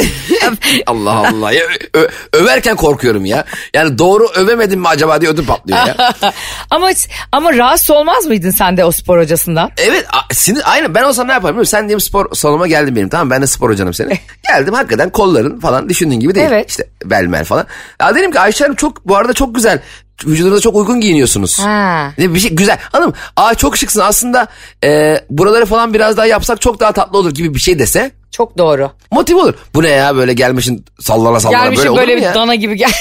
Allah 0.88 1.12
Allah. 1.12 1.52
Ya, 1.52 1.64
ö- 1.94 2.08
överken 2.34 2.76
korkuyorum 2.76 3.26
ya. 3.26 3.46
Yani 3.74 3.98
doğru 3.98 4.28
övemedim 4.36 4.80
mi 4.80 4.88
acaba 4.88 5.22
diye 5.22 5.32
ödüm 5.32 5.46
patlıyor 5.46 5.80
ya. 5.88 6.14
ama 6.70 6.90
ama 7.32 7.54
rahatsız 7.54 7.90
olmaz 7.92 8.26
mıydın 8.26 8.50
sen 8.52 8.78
de 8.78 8.86
o 8.86 8.92
spor 8.92 9.20
hocasından? 9.20 9.72
Evet 9.78 10.06
a- 10.14 10.34
sinir, 10.34 10.62
aynen 10.66 10.96
ben 10.96 11.04
olsam 11.04 11.28
ne 11.28 11.32
yaparım? 11.32 11.66
Sen 11.66 11.82
diyelim 11.84 12.00
spor 12.02 12.36
salonuma 12.36 12.68
geldin 12.68 12.96
benim 12.96 13.10
tamam 13.10 13.30
ben 13.30 13.42
de 13.42 13.48
spor 13.48 13.70
hocanım 13.70 13.94
senin. 13.94 14.18
Geldim 14.48 14.74
hakikaten 14.74 15.10
kolların 15.10 15.60
falan 15.60 15.90
düşündüğün 15.90 16.20
gibi 16.20 16.36
değil. 16.36 16.48
Evet. 16.50 16.70
İşte 16.70 16.84
belmel 17.06 17.46
falan. 17.46 17.66
Ya 18.02 18.16
dedim 18.16 18.32
ki 18.32 18.40
Ayşe 18.40 18.64
Hanım 18.64 18.76
çok 18.76 19.08
bu 19.08 19.16
arada 19.18 19.34
çok 19.34 19.56
güzel. 19.56 19.80
Vücudunuza 20.26 20.62
çok 20.62 20.76
uygun 20.76 21.02
giyiniyorsunuz. 21.02 21.60
Ha. 21.60 22.12
Ne 22.18 22.34
bir 22.34 22.40
şey 22.40 22.52
güzel. 22.52 22.78
Hanım 22.92 23.14
aa 23.36 23.56
çok 23.56 23.78
şıksın 23.78 24.00
aslında 24.00 24.48
e, 24.84 25.22
buraları 25.30 25.66
falan 25.66 25.94
biraz 25.94 26.18
daha 26.18 26.26
yapsak 26.26 26.62
çok 26.62 26.80
daha 26.80 26.92
tatlı 26.92 27.18
olur 27.18 27.32
gibi 27.34 27.54
bir 27.54 27.60
şey 27.60 27.80
dese 27.80 28.12
Çok 28.32 28.58
doğru. 28.58 28.92
motive 29.12 29.40
olur. 29.40 29.54
Bu 29.74 29.84
ne 29.84 29.90
ya 29.90 30.16
böyle 30.16 30.34
gelmişin 30.34 30.86
sallana 31.00 31.40
sallana 31.40 31.64
Gelmişim 31.64 31.80
böyle 31.84 31.90
olur 31.90 32.00
böyle 32.00 32.14
mu 32.16 32.18
bir 32.22 32.26
ya? 32.26 32.36
dana 32.36 32.56
gibi 32.56 32.76
geldi 32.76 32.94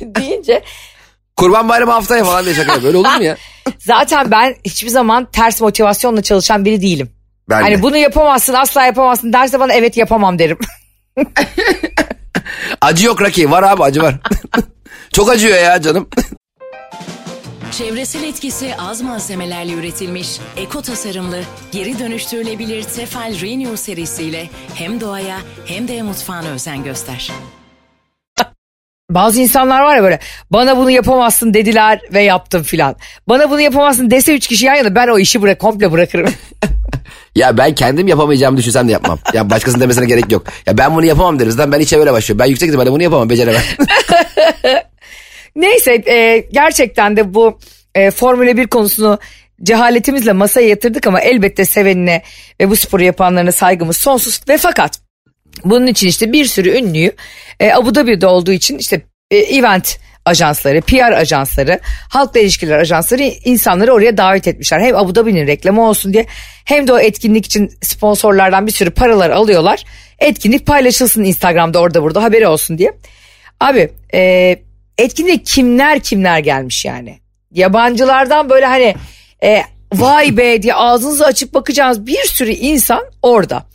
deyince. 0.00 0.62
Kurban 1.36 1.68
bayramı 1.68 1.92
haftaya 1.92 2.24
falan 2.24 2.44
diye 2.44 2.54
şaka 2.54 2.82
böyle 2.82 2.96
olur 2.96 3.16
mu 3.16 3.22
ya? 3.24 3.36
Zaten 3.78 4.30
ben 4.30 4.54
hiçbir 4.64 4.88
zaman 4.88 5.24
ters 5.32 5.60
motivasyonla 5.60 6.22
çalışan 6.22 6.64
biri 6.64 6.82
değilim. 6.82 7.10
Ben 7.50 7.62
hani 7.62 7.78
de. 7.78 7.82
bunu 7.82 7.96
yapamazsın 7.96 8.54
asla 8.54 8.84
yapamazsın 8.84 9.32
derse 9.32 9.60
bana 9.60 9.72
evet 9.72 9.96
yapamam 9.96 10.38
derim. 10.38 10.58
Acı 12.80 13.06
yok 13.06 13.22
Raki 13.22 13.50
var 13.50 13.62
abi 13.62 13.82
acı 13.82 14.02
var. 14.02 14.14
Çok 15.18 15.30
acıyor 15.30 15.58
ya 15.58 15.82
canım. 15.82 16.08
Çevresel 17.70 18.22
etkisi 18.22 18.74
az 18.78 19.02
malzemelerle 19.02 19.72
üretilmiş, 19.72 20.28
eko 20.56 20.82
tasarımlı, 20.82 21.40
geri 21.72 21.98
dönüştürülebilir 21.98 22.82
Tefal 22.82 23.40
Renew 23.40 23.76
serisiyle 23.76 24.48
hem 24.74 25.00
doğaya 25.00 25.38
hem 25.66 25.88
de 25.88 26.02
mutfağına 26.02 26.48
özen 26.48 26.84
göster. 26.84 27.32
Bazı 29.10 29.40
insanlar 29.40 29.82
var 29.82 29.96
ya 29.96 30.02
böyle 30.02 30.18
bana 30.50 30.76
bunu 30.76 30.90
yapamazsın 30.90 31.54
dediler 31.54 32.00
ve 32.12 32.22
yaptım 32.22 32.62
filan. 32.62 32.96
Bana 33.28 33.50
bunu 33.50 33.60
yapamazsın 33.60 34.10
dese 34.10 34.34
üç 34.34 34.46
kişi 34.46 34.66
yan 34.66 34.74
yana 34.74 34.94
ben 34.94 35.08
o 35.08 35.18
işi 35.18 35.42
bırak 35.42 35.58
komple 35.58 35.92
bırakırım. 35.92 36.34
Ya 37.34 37.58
ben 37.58 37.74
kendim 37.74 38.08
yapamayacağımı 38.08 38.56
düşünsem 38.56 38.88
de 38.88 38.92
yapmam. 38.92 39.18
Ya 39.34 39.50
başkasının 39.50 39.80
demesine 39.80 40.06
gerek 40.06 40.32
yok. 40.32 40.46
Ya 40.66 40.78
ben 40.78 40.96
bunu 40.96 41.04
yapamam 41.04 41.38
deriz. 41.38 41.58
Ben 41.58 41.80
işe 41.80 41.98
böyle 41.98 42.12
başlıyorum. 42.12 42.38
Ben 42.38 42.46
yüksek 42.46 42.68
ihtimalle 42.68 42.92
bunu 42.92 43.02
yapamam. 43.02 43.30
Beceremem. 43.30 43.62
Neyse 45.58 46.02
e, 46.06 46.38
gerçekten 46.52 47.16
de 47.16 47.34
bu 47.34 47.58
e, 47.94 48.10
Formula 48.10 48.56
1 48.56 48.66
konusunu 48.66 49.18
cehaletimizle 49.62 50.32
masaya 50.32 50.68
yatırdık 50.68 51.06
ama 51.06 51.20
elbette 51.20 51.64
sevenine 51.64 52.22
ve 52.60 52.70
bu 52.70 52.76
sporu 52.76 53.02
yapanlarına 53.02 53.52
saygımız 53.52 53.96
sonsuz. 53.96 54.40
Ve 54.48 54.58
fakat 54.58 55.00
bunun 55.64 55.86
için 55.86 56.08
işte 56.08 56.32
bir 56.32 56.44
sürü 56.44 56.78
ünlüyü 56.78 57.12
e, 57.60 57.72
Abu 57.72 57.94
Dhabi'de 57.94 58.26
olduğu 58.26 58.52
için 58.52 58.78
işte 58.78 59.02
e, 59.30 59.36
event 59.36 59.98
ajansları, 60.24 60.80
PR 60.80 61.12
ajansları, 61.12 61.80
halkla 62.10 62.40
ilişkiler 62.40 62.78
ajansları 62.78 63.22
insanları 63.22 63.92
oraya 63.92 64.16
davet 64.16 64.48
etmişler. 64.48 64.80
Hem 64.80 64.96
Abu 64.96 65.14
Dhabi'nin 65.14 65.46
reklamı 65.46 65.88
olsun 65.88 66.12
diye 66.12 66.26
hem 66.64 66.88
de 66.88 66.92
o 66.92 66.98
etkinlik 66.98 67.46
için 67.46 67.70
sponsorlardan 67.82 68.66
bir 68.66 68.72
sürü 68.72 68.90
paralar 68.90 69.30
alıyorlar. 69.30 69.84
Etkinlik 70.18 70.66
paylaşılsın 70.66 71.24
Instagram'da 71.24 71.80
orada 71.80 72.02
burada 72.02 72.22
haberi 72.22 72.46
olsun 72.46 72.78
diye. 72.78 72.92
Abi 73.60 73.90
e, 74.14 74.56
etkinliğe 74.98 75.42
kimler 75.42 76.00
kimler 76.00 76.38
gelmiş 76.38 76.84
yani. 76.84 77.18
Yabancılardan 77.52 78.50
böyle 78.50 78.66
hani 78.66 78.94
e, 79.44 79.62
vay 79.94 80.36
be 80.36 80.62
diye 80.62 80.74
ağzınızı 80.74 81.26
açıp 81.26 81.54
bakacağınız 81.54 82.06
bir 82.06 82.24
sürü 82.24 82.50
insan 82.50 83.04
orada. 83.22 83.66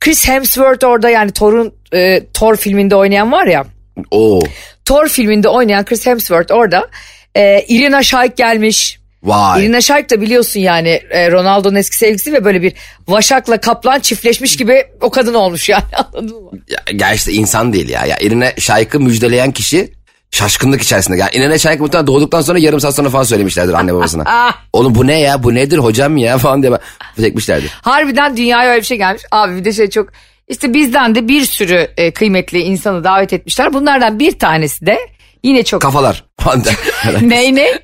Chris 0.00 0.28
Hemsworth 0.28 0.84
orada 0.84 1.10
yani 1.10 1.30
Thor'un 1.30 1.74
e, 1.94 2.26
Thor 2.34 2.56
filminde 2.56 2.96
oynayan 2.96 3.32
var 3.32 3.46
ya. 3.46 3.64
Oo. 4.10 4.40
Thor 4.84 5.08
filminde 5.08 5.48
oynayan 5.48 5.84
Chris 5.84 6.06
Hemsworth 6.06 6.52
orada. 6.52 6.88
E, 7.34 7.64
Irina 7.68 8.02
Shayk 8.02 8.36
gelmiş. 8.36 8.98
Vay. 9.22 9.62
Irina 9.62 9.80
Shayk 9.80 10.10
da 10.10 10.20
biliyorsun 10.20 10.60
yani 10.60 10.88
e, 11.10 11.30
Ronaldo'nun 11.30 11.74
eski 11.74 11.96
sevgilisi 11.96 12.32
ve 12.32 12.44
böyle 12.44 12.62
bir 12.62 12.72
Vaşak'la 13.08 13.60
Kaplan 13.60 14.00
çiftleşmiş 14.00 14.56
gibi 14.56 14.84
o 15.00 15.10
kadın 15.10 15.34
olmuş 15.34 15.68
yani 15.68 15.84
anladın 16.14 16.42
mı? 16.42 16.50
Ya, 16.68 16.78
gerçi 16.96 17.32
insan 17.32 17.72
değil 17.72 17.88
ya. 17.88 18.06
Ya 18.06 18.18
Irine 18.18 18.54
Şayk'ı 18.58 19.00
müjdeleyen 19.00 19.52
kişi 19.52 19.92
şaşkınlık 20.32 20.82
içerisinde. 20.82 21.16
Ya 21.16 21.30
Irine 21.32 21.58
Şayk 21.58 21.80
muhtemelen 21.80 22.06
doğduktan 22.06 22.40
sonra 22.40 22.58
yarım 22.58 22.80
saat 22.80 22.94
sonra 22.94 23.10
falan 23.10 23.22
söylemişlerdir 23.22 23.72
anne 23.72 23.94
babasına. 23.94 24.54
Oğlum 24.72 24.94
bu 24.94 25.06
ne 25.06 25.20
ya 25.20 25.42
bu 25.42 25.54
nedir 25.54 25.78
hocam 25.78 26.16
ya 26.16 26.38
falan 26.38 26.62
diye 26.62 26.78
çekmişlerdir. 27.20 27.70
Harbiden 27.82 28.36
dünyaya 28.36 28.70
öyle 28.70 28.80
bir 28.80 28.86
şey 28.86 28.96
gelmiş. 28.96 29.22
Abi 29.30 29.56
bir 29.56 29.64
de 29.64 29.72
şey 29.72 29.90
çok 29.90 30.08
işte 30.48 30.74
bizden 30.74 31.14
de 31.14 31.28
bir 31.28 31.44
sürü 31.44 31.88
e, 31.96 32.10
kıymetli 32.10 32.58
insanı 32.58 33.04
davet 33.04 33.32
etmişler. 33.32 33.72
Bunlardan 33.72 34.18
bir 34.18 34.38
tanesi 34.38 34.86
de 34.86 34.98
yine 35.42 35.62
çok... 35.62 35.82
Kafalar. 35.82 36.24
ney 37.20 37.54
ne? 37.54 37.80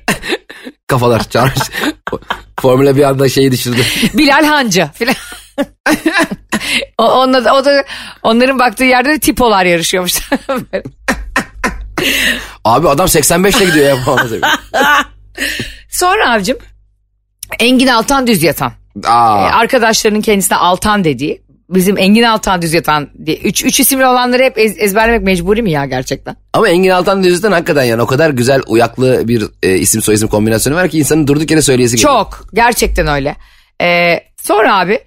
Kafalar 0.87 1.29
çağırmış. 1.29 1.69
Formula 2.61 2.95
bir 2.95 3.03
anda 3.03 3.29
şeyi 3.29 3.51
düşürdü. 3.51 3.81
Bilal 4.13 4.45
Hancı 4.45 4.89
filan. 4.93 5.15
o, 6.97 7.03
onunla 7.03 7.53
o 7.53 7.65
da 7.65 7.83
onların 8.23 8.59
baktığı 8.59 8.83
yerde 8.83 9.09
de 9.09 9.19
tipolar 9.19 9.65
yarışıyormuş. 9.65 10.19
Abi 12.69 12.89
adam 12.89 13.07
85 13.09 13.55
ile 13.55 13.65
gidiyor 13.65 13.85
ya. 13.87 13.97
Sonra 15.89 16.33
abicim 16.33 16.57
Engin 17.59 17.87
Altan 17.87 18.27
Düz 18.27 18.43
Yatan. 18.43 18.71
Aa, 19.05 19.39
Ee, 19.47 19.51
arkadaşlarının 19.53 20.21
kendisine 20.21 20.57
Altan 20.57 21.03
dediği. 21.03 21.41
Bizim 21.69 21.97
Engin 21.97 22.23
Altan 22.23 22.61
Düz 22.61 22.73
Yatan 22.73 23.09
diye. 23.25 23.37
Üç, 23.37 23.63
üç 23.65 23.79
isimli 23.79 24.05
olanları 24.05 24.43
hep 24.43 24.57
ez- 24.57 24.77
ezberlemek 24.77 25.21
mecburi 25.23 25.61
mi 25.61 25.71
ya 25.71 25.85
gerçekten? 25.85 26.35
ama 26.53 26.69
Engin 26.69 26.89
Altan 26.89 27.23
Düz'den 27.23 27.51
hakikaten 27.51 27.83
yani 27.83 28.01
o 28.01 28.05
kadar 28.05 28.29
güzel 28.29 28.61
uyaklı 28.67 29.27
bir 29.27 29.43
e, 29.63 29.77
isim 29.77 30.01
soyisim 30.01 30.27
kombinasyonu 30.27 30.75
var 30.75 30.89
ki 30.89 30.99
insanın 30.99 31.27
durduk 31.27 31.51
yere 31.51 31.61
söyleyesi 31.61 31.95
geliyor. 31.95 32.13
Çok 32.13 32.45
gerçekten 32.53 33.07
öyle. 33.07 33.35
Ee, 33.81 34.19
sonra 34.43 34.79
abi 34.79 34.99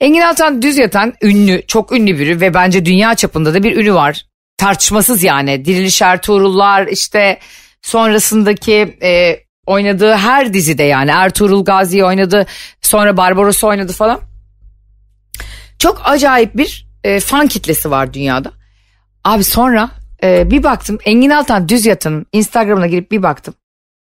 Engin 0.00 0.20
Altan 0.20 0.62
Düz 0.62 0.78
Yatan 0.78 1.12
ünlü 1.22 1.62
çok 1.66 1.92
ünlü 1.92 2.18
biri 2.18 2.40
ve 2.40 2.54
bence 2.54 2.84
dünya 2.84 3.14
çapında 3.14 3.54
da 3.54 3.62
bir 3.62 3.76
ünü 3.76 3.94
var. 3.94 4.26
Tartışmasız 4.58 5.22
yani 5.22 5.64
Diriliş 5.64 6.02
Ertuğrullar 6.02 6.86
işte 6.86 7.38
sonrasındaki 7.82 8.98
e, 9.02 9.40
oynadığı 9.66 10.14
her 10.14 10.54
dizide 10.54 10.82
yani 10.82 11.10
Ertuğrul 11.10 11.64
Gazi 11.64 12.04
oynadı 12.04 12.46
sonra 12.82 13.16
Barbaros 13.16 13.64
oynadı 13.64 13.92
falan. 13.92 14.20
Çok 15.78 16.00
acayip 16.04 16.56
bir 16.56 16.86
e, 17.04 17.20
fan 17.20 17.46
kitlesi 17.46 17.90
var 17.90 18.14
dünyada. 18.14 18.52
Abi 19.24 19.44
sonra 19.44 19.90
e, 20.22 20.50
bir 20.50 20.62
baktım 20.62 20.98
Engin 21.04 21.30
Altan 21.30 21.68
Düz 21.68 21.86
Yatan'ın 21.86 22.26
Instagram'ına 22.32 22.86
girip 22.86 23.10
bir 23.10 23.22
baktım. 23.22 23.54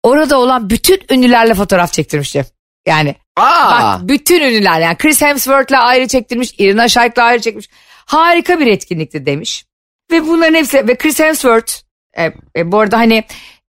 Orada 0.02 0.38
olan 0.38 0.70
bütün 0.70 1.00
ünlülerle 1.10 1.54
fotoğraf 1.54 1.92
çektirmiş 1.92 2.32
Cem. 2.32 2.44
Yani 2.86 3.14
Aa, 3.36 3.70
bak 3.70 4.08
bütün 4.08 4.40
ünlüler 4.40 4.80
yani 4.80 4.96
Chris 4.96 5.22
Hemsworth'la 5.22 5.82
ayrı 5.82 6.08
çektirmiş, 6.08 6.54
Irina 6.58 6.88
Shayk'la 6.88 7.22
ayrı 7.22 7.40
çekmiş. 7.40 7.68
Harika 8.06 8.60
bir 8.60 8.66
etkinlikti 8.66 9.26
demiş. 9.26 9.64
Ve 10.10 10.26
bunların 10.26 10.54
hepsi 10.54 10.88
ve 10.88 10.96
Chris 10.96 11.20
Hemsworth 11.20 11.72
e, 12.18 12.32
e, 12.56 12.72
bu 12.72 12.78
arada 12.78 12.98
hani 12.98 13.24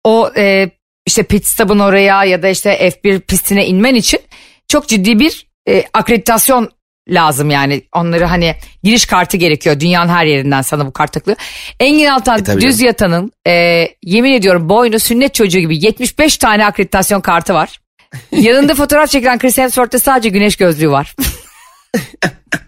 o 0.05 0.31
e, 0.37 0.71
işte 1.07 1.23
pit 1.23 1.47
stop'un 1.47 1.79
oraya 1.79 2.25
ya 2.25 2.43
da 2.43 2.49
işte 2.49 2.89
F1 2.89 3.21
pistine 3.21 3.67
inmen 3.67 3.95
için 3.95 4.21
çok 4.69 4.89
ciddi 4.89 5.19
bir 5.19 5.47
e, 5.69 5.85
akreditasyon 5.93 6.71
lazım 7.09 7.51
yani. 7.51 7.83
Onları 7.93 8.25
hani 8.25 8.55
giriş 8.83 9.07
kartı 9.07 9.37
gerekiyor. 9.37 9.81
Dünyanın 9.81 10.09
her 10.09 10.27
yerinden 10.27 10.63
sana 10.63 10.87
bu 10.87 10.93
kart 10.93 11.13
takılıyor. 11.13 11.39
Engin 11.81 12.07
Altan 12.07 12.41
E, 12.49 12.61
düz 12.61 12.81
yatanın 12.81 13.33
e, 13.47 13.89
yemin 14.03 14.33
ediyorum 14.33 14.69
boynu 14.69 14.99
sünnet 14.99 15.35
çocuğu 15.35 15.59
gibi 15.59 15.85
75 15.85 16.37
tane 16.37 16.67
akreditasyon 16.67 17.21
kartı 17.21 17.55
var. 17.55 17.81
Yanında 18.31 18.75
fotoğraf 18.75 19.11
çekilen 19.11 19.39
Chris 19.39 19.59
Hemsworth'ta 19.59 19.99
sadece 19.99 20.29
güneş 20.29 20.57
gözlüğü 20.57 20.91
var. 20.91 21.15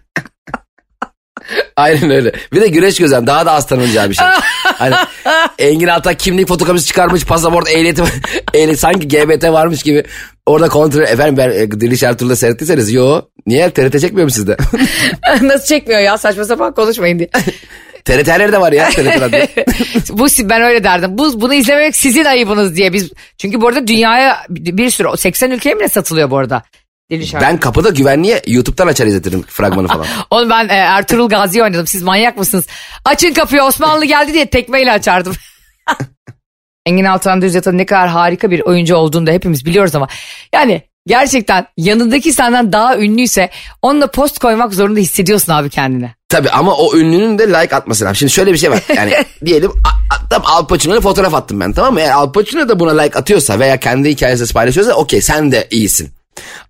aynen 1.81 2.09
öyle. 2.09 2.31
Bir 2.53 2.61
de 2.61 2.67
güneş 2.67 2.97
gözlem 2.97 3.27
daha 3.27 3.45
da 3.45 3.51
az 3.51 3.67
tanınacağı 3.67 4.09
bir 4.09 4.15
şey. 4.15 4.27
hani 4.63 4.95
Engin 5.59 5.87
Altan 5.87 6.15
kimlik 6.15 6.47
fotokopisi 6.47 6.85
çıkarmış 6.85 7.25
pasaport 7.25 7.69
ehliyeti 7.69 8.03
ehliyet, 8.53 8.79
sanki 8.79 9.07
GBT 9.07 9.43
varmış 9.43 9.83
gibi. 9.83 10.03
Orada 10.45 10.69
kontrol 10.69 11.01
efendim 11.01 11.37
ben 11.37 11.49
e, 11.49 11.71
Diliş 11.71 12.03
Ertuğrul'da 12.03 12.35
seyrettiyseniz 12.35 12.93
yo 12.93 13.21
niye 13.47 13.69
TRT 13.69 14.01
çekmiyor 14.01 14.25
mu 14.25 14.31
sizde? 14.31 14.57
Nasıl 15.41 15.65
çekmiyor 15.65 16.01
ya 16.01 16.17
saçma 16.17 16.45
sapan 16.45 16.73
konuşmayın 16.73 17.19
diye. 17.19 17.29
TRT 18.05 18.27
her 18.27 18.39
yerde 18.39 18.61
var 18.61 18.71
ya 18.71 18.89
TRT 18.89 19.21
radyo. 19.21 19.39
bu 20.09 20.27
ben 20.49 20.61
öyle 20.61 20.83
derdim. 20.83 21.17
Bu 21.17 21.41
bunu 21.41 21.53
izlemek 21.53 21.95
sizin 21.95 22.25
ayıbınız 22.25 22.75
diye 22.75 22.93
biz. 22.93 23.11
Çünkü 23.37 23.61
bu 23.61 23.67
arada 23.67 23.87
dünyaya 23.87 24.37
bir 24.49 24.89
sürü 24.89 25.07
80 25.17 25.51
ülkeye 25.51 25.79
bile 25.79 25.89
satılıyor 25.89 26.31
bu 26.31 26.37
arada. 26.37 26.63
Deli 27.11 27.27
şarkı. 27.27 27.45
Ben 27.45 27.59
kapıda 27.59 27.89
güvenliğe 27.89 28.41
YouTube'dan 28.47 28.87
açar 28.87 29.07
izletirim 29.07 29.43
fragmanı 29.43 29.87
falan. 29.87 30.05
Onu 30.31 30.49
ben 30.49 30.69
e, 30.69 30.73
Ertuğrul 30.73 31.29
Gazi 31.29 31.63
oynadım. 31.63 31.87
Siz 31.87 32.03
manyak 32.03 32.37
mısınız? 32.37 32.65
Açın 33.05 33.33
kapıyı 33.33 33.63
Osmanlı 33.63 34.05
geldi 34.05 34.33
diye 34.33 34.45
tekmeyle 34.49 34.91
açardım. 34.91 35.33
Engin 36.85 37.05
Altan 37.05 37.41
Düz 37.41 37.55
ne 37.65 37.85
kadar 37.85 38.09
harika 38.09 38.51
bir 38.51 38.61
oyuncu 38.61 38.95
olduğunu 38.95 39.27
da 39.27 39.31
hepimiz 39.31 39.65
biliyoruz 39.65 39.95
ama. 39.95 40.07
Yani 40.53 40.81
gerçekten 41.07 41.67
yanındaki 41.77 42.33
senden 42.33 42.73
daha 42.73 42.97
ünlüyse 42.97 43.49
onunla 43.81 44.11
post 44.11 44.39
koymak 44.39 44.73
zorunda 44.73 44.99
hissediyorsun 44.99 45.53
abi 45.53 45.69
kendine. 45.69 46.15
Tabii 46.29 46.49
ama 46.49 46.75
o 46.75 46.97
ünlünün 46.97 47.39
de 47.39 47.47
like 47.47 47.75
atması 47.75 48.05
lazım. 48.05 48.15
Şimdi 48.15 48.31
şöyle 48.31 48.53
bir 48.53 48.57
şey 48.57 48.71
var. 48.71 48.83
Yani 48.95 49.13
diyelim 49.45 49.71
tam 50.29 50.41
Al 50.45 50.67
Pacino'yla 50.67 51.01
fotoğraf 51.01 51.33
attım 51.33 51.59
ben 51.59 51.73
tamam 51.73 51.93
mı? 51.93 52.01
Eğer 52.01 52.11
Al 52.11 52.31
Pacino 52.31 52.69
da 52.69 52.79
buna 52.79 53.01
like 53.01 53.19
atıyorsa 53.19 53.59
veya 53.59 53.77
kendi 53.77 54.09
hikayesini 54.09 54.53
paylaşıyorsa 54.53 54.93
okey 54.93 55.21
sen 55.21 55.51
de 55.51 55.67
iyisin. 55.71 56.16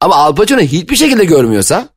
Ama 0.02 0.16
Al 0.16 0.36
Pacino 0.36 0.60
hiçbir 0.60 0.96
şekilde 0.96 1.26
görmüyorsa 1.26 1.90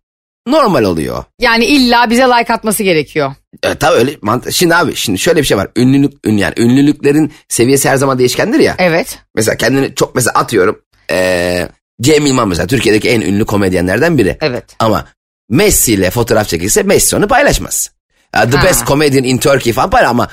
normal 0.49 0.85
oluyor. 0.85 1.25
Yani 1.41 1.65
illa 1.65 2.11
bize 2.11 2.23
like 2.23 2.53
atması 2.53 2.83
gerekiyor. 2.83 3.33
Evet, 3.63 3.81
tabii 3.81 3.97
öyle 3.97 4.13
mant- 4.13 4.53
Şimdi 4.53 4.75
abi 4.75 4.97
şimdi 4.97 5.19
şöyle 5.19 5.41
bir 5.41 5.47
şey 5.47 5.57
var. 5.57 5.69
Ünlülük 5.77 6.13
ün 6.25 6.37
yani 6.37 6.55
ünlülüklerin 6.57 7.33
seviyesi 7.49 7.89
her 7.89 7.97
zaman 7.97 8.19
değişkendir 8.19 8.59
ya. 8.61 8.75
Evet. 8.79 9.19
Mesela 9.35 9.57
kendini 9.57 9.95
çok 9.95 10.15
mesela 10.15 10.33
atıyorum. 10.35 10.81
Eee 11.11 11.69
Cem 12.03 12.27
Yılmaz 12.27 12.49
mesela 12.49 12.67
Türkiye'deki 12.67 13.09
en 13.11 13.21
ünlü 13.21 13.45
komedyenlerden 13.47 14.19
biri. 14.19 14.39
Evet. 14.41 14.65
Ama 14.79 15.05
Messi 15.51 15.93
ile 15.93 16.11
fotoğraf 16.11 16.49
çekilse 16.49 16.83
Messi 16.83 17.17
onu 17.17 17.29
paylaşmaz. 17.29 17.91
The 18.33 18.57
Ha. 18.57 18.65
best 18.65 18.87
comedian 18.87 19.25
in 19.25 19.39
Turkey 19.39 19.73
falan 19.73 19.91
paylaşır 19.91 20.11
ama 20.11 20.29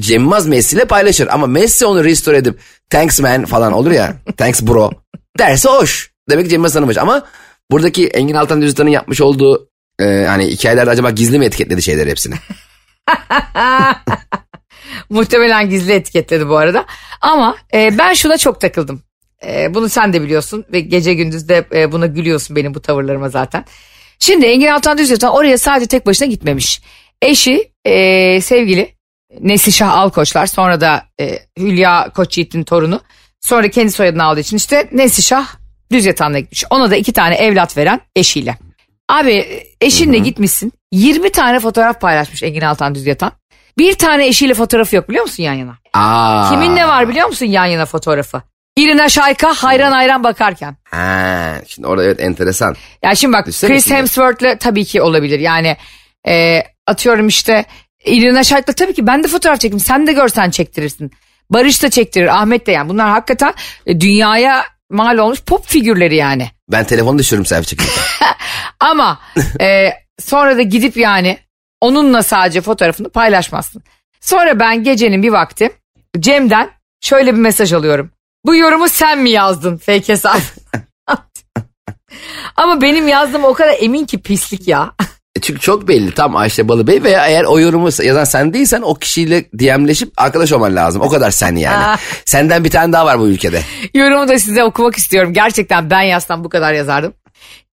Cem 0.00 0.22
Yılmaz 0.22 0.46
Messi 0.46 0.76
ile 0.76 0.84
paylaşır. 0.84 1.28
Ama 1.30 1.46
Messi 1.46 1.86
onu 1.86 2.04
restore 2.04 2.36
edip 2.36 2.58
thanks 2.90 3.20
man 3.20 3.44
falan 3.44 3.72
olur 3.72 3.90
ya 3.90 4.14
thanks 4.36 4.62
bro 4.62 4.90
derse 5.38 5.68
hoş. 5.68 6.09
Demek 6.30 6.44
ki 6.44 6.50
Cem 6.50 6.64
ama 6.98 7.26
buradaki 7.70 8.06
Engin 8.06 8.34
Altan 8.34 8.62
Düzüstan'ın 8.62 8.90
yapmış 8.90 9.20
olduğu 9.20 9.68
e, 10.00 10.24
hani 10.28 10.46
hikayelerde 10.46 10.90
acaba 10.90 11.10
gizli 11.10 11.38
mi 11.38 11.44
etiketledi 11.44 11.82
şeyleri 11.82 12.10
hepsini? 12.10 12.34
Muhtemelen 15.10 15.70
gizli 15.70 15.92
etiketledi 15.92 16.48
bu 16.48 16.56
arada. 16.56 16.84
Ama 17.20 17.56
e, 17.74 17.98
ben 17.98 18.14
şuna 18.14 18.38
çok 18.38 18.60
takıldım. 18.60 19.02
E, 19.46 19.74
bunu 19.74 19.88
sen 19.88 20.12
de 20.12 20.22
biliyorsun 20.22 20.64
ve 20.72 20.80
gece 20.80 21.14
gündüz 21.14 21.48
de 21.48 21.66
e, 21.72 21.92
buna 21.92 22.06
gülüyorsun 22.06 22.56
benim 22.56 22.74
bu 22.74 22.82
tavırlarıma 22.82 23.28
zaten. 23.28 23.64
Şimdi 24.18 24.46
Engin 24.46 24.66
Altan 24.66 24.98
Düz 24.98 25.10
Yatan 25.10 25.34
oraya 25.34 25.58
sadece 25.58 25.86
tek 25.86 26.06
başına 26.06 26.28
gitmemiş. 26.28 26.82
Eşi 27.22 27.72
e, 27.84 28.40
sevgili 28.40 28.94
Neslişah 29.40 29.98
Alkoçlar 29.98 30.46
sonra 30.46 30.80
da 30.80 31.04
e, 31.20 31.38
Hülya 31.58 32.10
Koçyiğit'in 32.14 32.64
torunu. 32.64 33.00
Sonra 33.40 33.70
kendi 33.70 33.92
soyadını 33.92 34.24
aldığı 34.24 34.40
için 34.40 34.56
işte 34.56 34.88
Neslişah 34.92 35.59
Düz 35.92 36.06
Yatan'la 36.06 36.38
gitmiş. 36.38 36.64
Ona 36.70 36.90
da 36.90 36.96
iki 36.96 37.12
tane 37.12 37.34
evlat 37.34 37.76
veren 37.76 38.00
eşiyle. 38.16 38.58
Abi 39.08 39.64
eşinle 39.80 40.18
gitmişsin. 40.18 40.72
20 40.92 41.32
tane 41.32 41.60
fotoğraf 41.60 42.00
paylaşmış 42.00 42.42
Engin 42.42 42.60
Altan 42.60 42.94
Düz 42.94 43.06
Yatan. 43.06 43.32
Bir 43.78 43.94
tane 43.94 44.26
eşiyle 44.26 44.54
fotoğrafı 44.54 44.96
yok 44.96 45.08
biliyor 45.08 45.24
musun 45.24 45.42
yan 45.42 45.54
yana? 45.54 45.74
Aa. 45.94 46.50
Kimin 46.50 46.76
ne 46.76 46.88
var 46.88 47.08
biliyor 47.08 47.28
musun 47.28 47.46
yan 47.46 47.66
yana 47.66 47.86
fotoğrafı? 47.86 48.42
İrina 48.76 49.08
Şayka 49.08 49.54
hayran 49.54 49.92
hayran 49.92 50.24
bakarken. 50.24 50.76
Ha, 50.90 51.54
şimdi 51.66 51.88
orada 51.88 52.04
evet 52.04 52.20
enteresan. 52.20 52.76
Ya 53.02 53.14
şimdi 53.14 53.32
bak 53.32 53.46
Düşünsene 53.46 53.70
Chris. 53.70 53.90
Hemsworth'le 53.90 54.60
tabii 54.60 54.84
ki 54.84 55.02
olabilir. 55.02 55.40
Yani 55.40 55.76
e, 56.28 56.62
atıyorum 56.86 57.28
işte 57.28 57.64
Irina 58.04 58.44
Shayk'la 58.44 58.72
tabii 58.72 58.94
ki 58.94 59.06
ben 59.06 59.24
de 59.24 59.28
fotoğraf 59.28 59.60
çektim. 59.60 59.80
Sen 59.80 60.06
de 60.06 60.12
görsen 60.12 60.50
çektirirsin. 60.50 61.10
Barış 61.50 61.82
da 61.82 61.90
çektirir, 61.90 62.26
Ahmet 62.26 62.66
de 62.66 62.72
yani. 62.72 62.88
Bunlar 62.88 63.08
hakikaten 63.08 63.54
e, 63.86 64.00
dünyaya 64.00 64.64
mal 64.90 65.18
olmuş 65.18 65.42
pop 65.42 65.66
figürleri 65.66 66.16
yani. 66.16 66.50
Ben 66.68 66.84
telefonu 66.84 67.18
düşürürüm 67.18 67.46
selfie 67.46 67.64
çekirken. 67.66 68.04
Ama 68.80 69.20
e, 69.60 69.90
sonra 70.20 70.56
da 70.56 70.62
gidip 70.62 70.96
yani 70.96 71.38
onunla 71.80 72.22
sadece 72.22 72.60
fotoğrafını 72.60 73.10
paylaşmazsın. 73.10 73.82
Sonra 74.20 74.60
ben 74.60 74.84
gecenin 74.84 75.22
bir 75.22 75.30
vakti 75.30 75.70
Cem'den 76.20 76.70
şöyle 77.00 77.34
bir 77.34 77.40
mesaj 77.40 77.72
alıyorum. 77.72 78.10
Bu 78.46 78.56
yorumu 78.56 78.88
sen 78.88 79.18
mi 79.18 79.30
yazdın 79.30 79.76
fake 79.76 80.08
hesap? 80.08 80.40
Ama 82.56 82.80
benim 82.82 83.08
yazdığım 83.08 83.44
o 83.44 83.54
kadar 83.54 83.76
emin 83.80 84.06
ki 84.06 84.22
pislik 84.22 84.68
ya. 84.68 84.92
Çünkü 85.40 85.60
çok 85.60 85.88
belli 85.88 86.14
tam 86.14 86.36
Ayşe 86.36 86.68
Balıbey 86.68 87.02
veya 87.02 87.26
eğer 87.26 87.44
o 87.44 87.60
yorumu 87.60 87.88
yazan 88.02 88.24
sen 88.24 88.54
değilsen 88.54 88.82
o 88.82 88.94
kişiyle 88.94 89.44
DM'leşip 89.58 90.12
arkadaş 90.16 90.52
olman 90.52 90.76
lazım. 90.76 91.02
O 91.02 91.08
kadar 91.08 91.30
sen 91.30 91.56
yani. 91.56 91.98
Senden 92.24 92.64
bir 92.64 92.70
tane 92.70 92.92
daha 92.92 93.06
var 93.06 93.18
bu 93.18 93.28
ülkede. 93.28 93.62
Yorumu 93.94 94.28
da 94.28 94.38
size 94.38 94.64
okumak 94.64 94.96
istiyorum. 94.96 95.32
Gerçekten 95.32 95.90
ben 95.90 96.02
yazsam 96.02 96.44
bu 96.44 96.48
kadar 96.48 96.72
yazardım. 96.72 97.12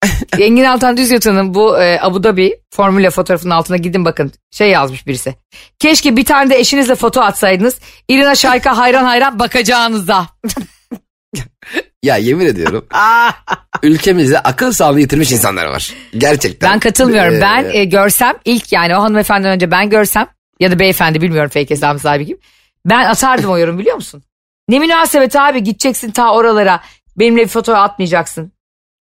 Engin 0.40 0.64
Altan 0.64 0.98
Düz 0.98 1.12
Yatan'ın 1.12 1.54
bu 1.54 1.82
e, 1.82 2.00
Abu 2.02 2.24
Dhabi 2.24 2.60
formüle 2.70 3.10
fotoğrafının 3.10 3.54
altına 3.54 3.78
gidin 3.78 4.06
bakın. 4.06 4.32
Şey 4.52 4.70
yazmış 4.70 5.08
birisi. 5.08 5.36
Keşke 5.80 6.18
bir 6.18 6.26
tane 6.26 6.50
de 6.50 6.60
eşinizle 6.60 6.96
foto 6.96 7.22
atsaydınız. 7.22 7.80
İrina 8.08 8.36
Şayka 8.36 8.78
hayran 8.78 9.04
hayran 9.04 9.40
bakacağınıza. 9.40 10.28
Ya 12.04 12.18
yemin 12.18 12.46
ediyorum 12.46 12.86
ülkemizde 13.84 14.40
akıl 14.40 14.72
sağlığı 14.72 15.00
yitirmiş 15.00 15.32
insanlar 15.32 15.66
var. 15.66 15.94
Gerçekten. 16.18 16.72
Ben 16.72 16.80
katılmıyorum. 16.80 17.36
Ee, 17.36 17.42
Ben 17.42 17.70
e, 17.74 17.86
görsem 17.86 18.34
ilk 18.46 18.72
yani 18.72 18.98
o 18.98 19.02
hanımefendiden 19.02 19.52
önce 19.52 19.72
ben 19.72 19.90
görsem 19.90 20.28
ya 20.60 20.72
da 20.72 20.80
beyefendi 20.80 21.22
bilmiyorum 21.22 21.50
fake 21.54 21.70
hesabı 21.70 22.00
sahibi 22.00 22.26
kim. 22.26 22.38
Ben 22.86 23.06
atardım 23.06 23.50
o 23.50 23.58
yorum 23.58 23.80
biliyor 23.80 23.96
musun? 23.96 24.24
Ne 24.70 24.80
münasebet 24.80 25.36
abi 25.36 25.64
gideceksin 25.64 26.12
ta 26.12 26.34
oralara. 26.34 26.80
Benimle 27.18 27.42
bir 27.42 27.48
foto 27.48 27.74
atmayacaksın. 27.76 28.52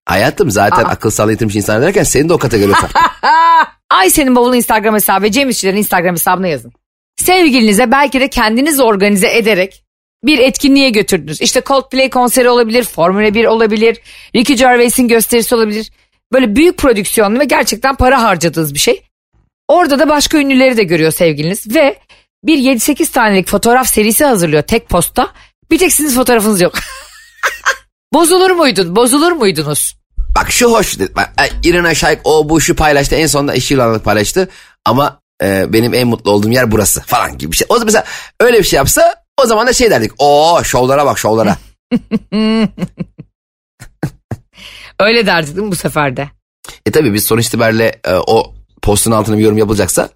Hayatım 0.05 0.51
zaten 0.51 0.83
Aa. 0.83 0.87
akıl 0.87 1.09
sağlığı 1.09 1.31
yitirmiş 1.31 1.55
insanlar 1.55 1.81
derken 1.81 2.03
senin 2.03 2.29
de 2.29 2.33
o 2.33 2.37
kategoriye 2.37 2.75
soktum. 2.75 3.01
Ay 3.89 4.09
senin 4.09 4.35
bavulun 4.35 4.55
Instagram 4.55 4.95
hesabı 4.95 5.23
ve 5.23 5.31
Cem 5.31 5.49
İşçilerin 5.49 5.77
Instagram 5.77 6.15
hesabına 6.15 6.47
yazın. 6.47 6.73
Sevgilinize 7.15 7.91
belki 7.91 8.19
de 8.19 8.27
kendiniz 8.27 8.79
organize 8.79 9.37
ederek 9.37 9.82
bir 10.23 10.39
etkinliğe 10.39 10.89
götürdünüz. 10.89 11.41
İşte 11.41 11.61
Coldplay 11.65 12.09
konseri 12.09 12.49
olabilir, 12.49 12.83
Formula 12.83 13.33
1 13.33 13.45
olabilir, 13.45 13.99
Ricky 14.35 14.57
Gervais'in 14.57 15.07
gösterisi 15.07 15.55
olabilir. 15.55 15.91
Böyle 16.33 16.55
büyük 16.55 16.77
prodüksiyonlu 16.77 17.39
ve 17.39 17.45
gerçekten 17.45 17.95
para 17.95 18.23
harcadığınız 18.23 18.73
bir 18.73 18.79
şey. 18.79 19.01
Orada 19.67 19.99
da 19.99 20.09
başka 20.09 20.37
ünlüleri 20.37 20.77
de 20.77 20.83
görüyor 20.83 21.11
sevgiliniz 21.11 21.75
ve 21.75 21.99
bir 22.43 22.57
7-8 22.57 23.11
tanelik 23.11 23.47
fotoğraf 23.47 23.87
serisi 23.87 24.25
hazırlıyor 24.25 24.63
tek 24.63 24.89
posta. 24.89 25.27
Bir 25.71 25.77
tek 25.77 25.93
sizin 25.93 26.15
fotoğrafınız 26.15 26.61
yok. 26.61 26.73
Bozulur 28.13 28.51
muydun? 28.51 28.95
Bozulur 28.95 29.31
muydunuz? 29.31 29.95
Bak 30.35 30.51
şu 30.51 30.71
hoş. 30.71 30.97
Irina 31.63 31.95
Shayk 31.95 32.19
o 32.23 32.49
bu 32.49 32.61
şu 32.61 32.75
paylaştı. 32.75 33.15
En 33.15 33.27
sonunda 33.27 33.55
eşiyle 33.55 33.99
paylaştı. 33.99 34.49
Ama 34.85 35.19
e, 35.43 35.73
benim 35.73 35.93
en 35.93 36.07
mutlu 36.07 36.31
olduğum 36.31 36.51
yer 36.51 36.71
burası 36.71 37.01
falan 37.01 37.37
gibi 37.37 37.51
bir 37.51 37.57
şey. 37.57 37.67
O 37.69 37.73
zaman 37.73 37.85
mesela 37.85 38.05
öyle 38.39 38.59
bir 38.59 38.63
şey 38.63 38.77
yapsa 38.77 39.22
o 39.41 39.45
zaman 39.45 39.67
da 39.67 39.73
şey 39.73 39.91
derdik. 39.91 40.11
Oo 40.19 40.63
şovlara 40.63 41.05
bak 41.05 41.19
şovlara. 41.19 41.57
Öyle 44.99 45.25
derdik 45.25 45.55
değil 45.55 45.65
mi 45.65 45.71
bu 45.71 45.75
sefer 45.75 46.17
de? 46.17 46.29
e 46.85 46.91
tabi 46.91 47.13
biz 47.13 47.23
sonuç 47.25 47.47
itibariyle 47.47 47.99
e, 48.07 48.13
o 48.13 48.53
postun 48.81 49.11
altına 49.11 49.37
bir 49.37 49.43
yorum 49.43 49.57
yapılacaksa 49.57 50.09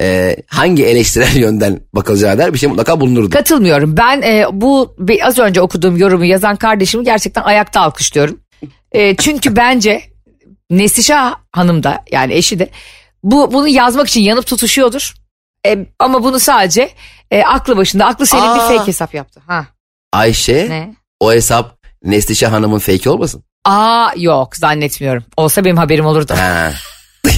e, 0.00 0.36
hangi 0.46 0.84
eleştirel 0.86 1.36
yönden 1.40 1.80
bakılacağı 1.94 2.38
der 2.38 2.52
bir 2.54 2.58
şey 2.58 2.68
mutlaka 2.68 3.00
bulunurdu. 3.00 3.30
Katılmıyorum. 3.30 3.96
Ben 3.96 4.22
e, 4.22 4.46
bu 4.52 4.94
bir- 4.98 5.26
az 5.26 5.38
önce 5.38 5.60
okuduğum 5.62 5.96
yorumu 5.96 6.24
yazan 6.24 6.56
kardeşimi 6.56 7.04
gerçekten 7.04 7.42
ayakta 7.42 7.80
alkışlıyorum. 7.80 8.40
E, 8.92 9.16
çünkü 9.16 9.56
bence 9.56 10.02
Neslişah 10.70 11.34
Hanım 11.52 11.82
da 11.82 12.04
yani 12.12 12.34
eşi 12.34 12.58
de 12.58 12.70
bu 13.22 13.52
bunu 13.52 13.68
yazmak 13.68 14.08
için 14.08 14.20
yanıp 14.20 14.46
tutuşuyordur. 14.46 15.14
E, 15.66 15.86
ama 15.98 16.22
bunu 16.24 16.38
sadece 16.38 16.90
e, 17.30 17.42
aklı 17.42 17.76
başında, 17.76 18.06
aklı 18.06 18.26
senin 18.26 18.42
Aa. 18.42 18.54
bir 18.54 18.76
fake 18.76 18.86
hesap 18.88 19.14
yaptı. 19.14 19.40
Ha 19.46 19.66
Ayşe 20.12 20.66
ne? 20.70 20.94
o 21.20 21.32
hesap 21.32 21.76
Neslişah 22.04 22.52
Hanım'ın 22.52 22.78
fake 22.78 23.10
olmasın? 23.10 23.44
Aa 23.64 24.10
yok 24.16 24.56
zannetmiyorum. 24.56 25.24
Olsa 25.36 25.64
benim 25.64 25.76
haberim 25.76 26.06
olurdu. 26.06 26.34
Ha. 26.36 26.72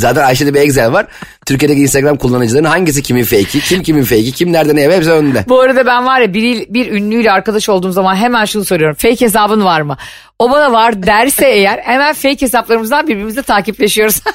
Zaten 0.00 0.22
Ayşe'de 0.22 0.54
bir 0.54 0.60
Excel 0.60 0.92
var. 0.92 1.06
Türkiye'deki 1.46 1.80
Instagram 1.80 2.16
kullanıcıların 2.16 2.64
hangisi 2.64 3.02
kimin 3.02 3.24
fake'i, 3.24 3.60
kim 3.60 3.82
kimin 3.82 4.02
fake'i, 4.02 4.32
kim 4.32 4.52
nerede 4.52 4.76
ne 4.76 4.96
hepsi 4.96 5.10
önünde. 5.10 5.44
Bu 5.48 5.60
arada 5.60 5.86
ben 5.86 6.06
var 6.06 6.20
ya 6.20 6.34
bir, 6.34 6.74
bir 6.74 6.92
ünlüyle 6.92 7.32
arkadaş 7.32 7.68
olduğum 7.68 7.92
zaman 7.92 8.16
hemen 8.16 8.44
şunu 8.44 8.64
soruyorum. 8.64 8.96
Fake 8.96 9.20
hesabın 9.20 9.64
var 9.64 9.80
mı? 9.80 9.96
O 10.38 10.50
bana 10.50 10.72
var 10.72 11.02
derse 11.02 11.46
eğer 11.48 11.78
hemen 11.78 12.14
fake 12.14 12.42
hesaplarımızdan 12.42 13.08
birbirimizle 13.08 13.42
takipleşiyoruz. 13.42 14.20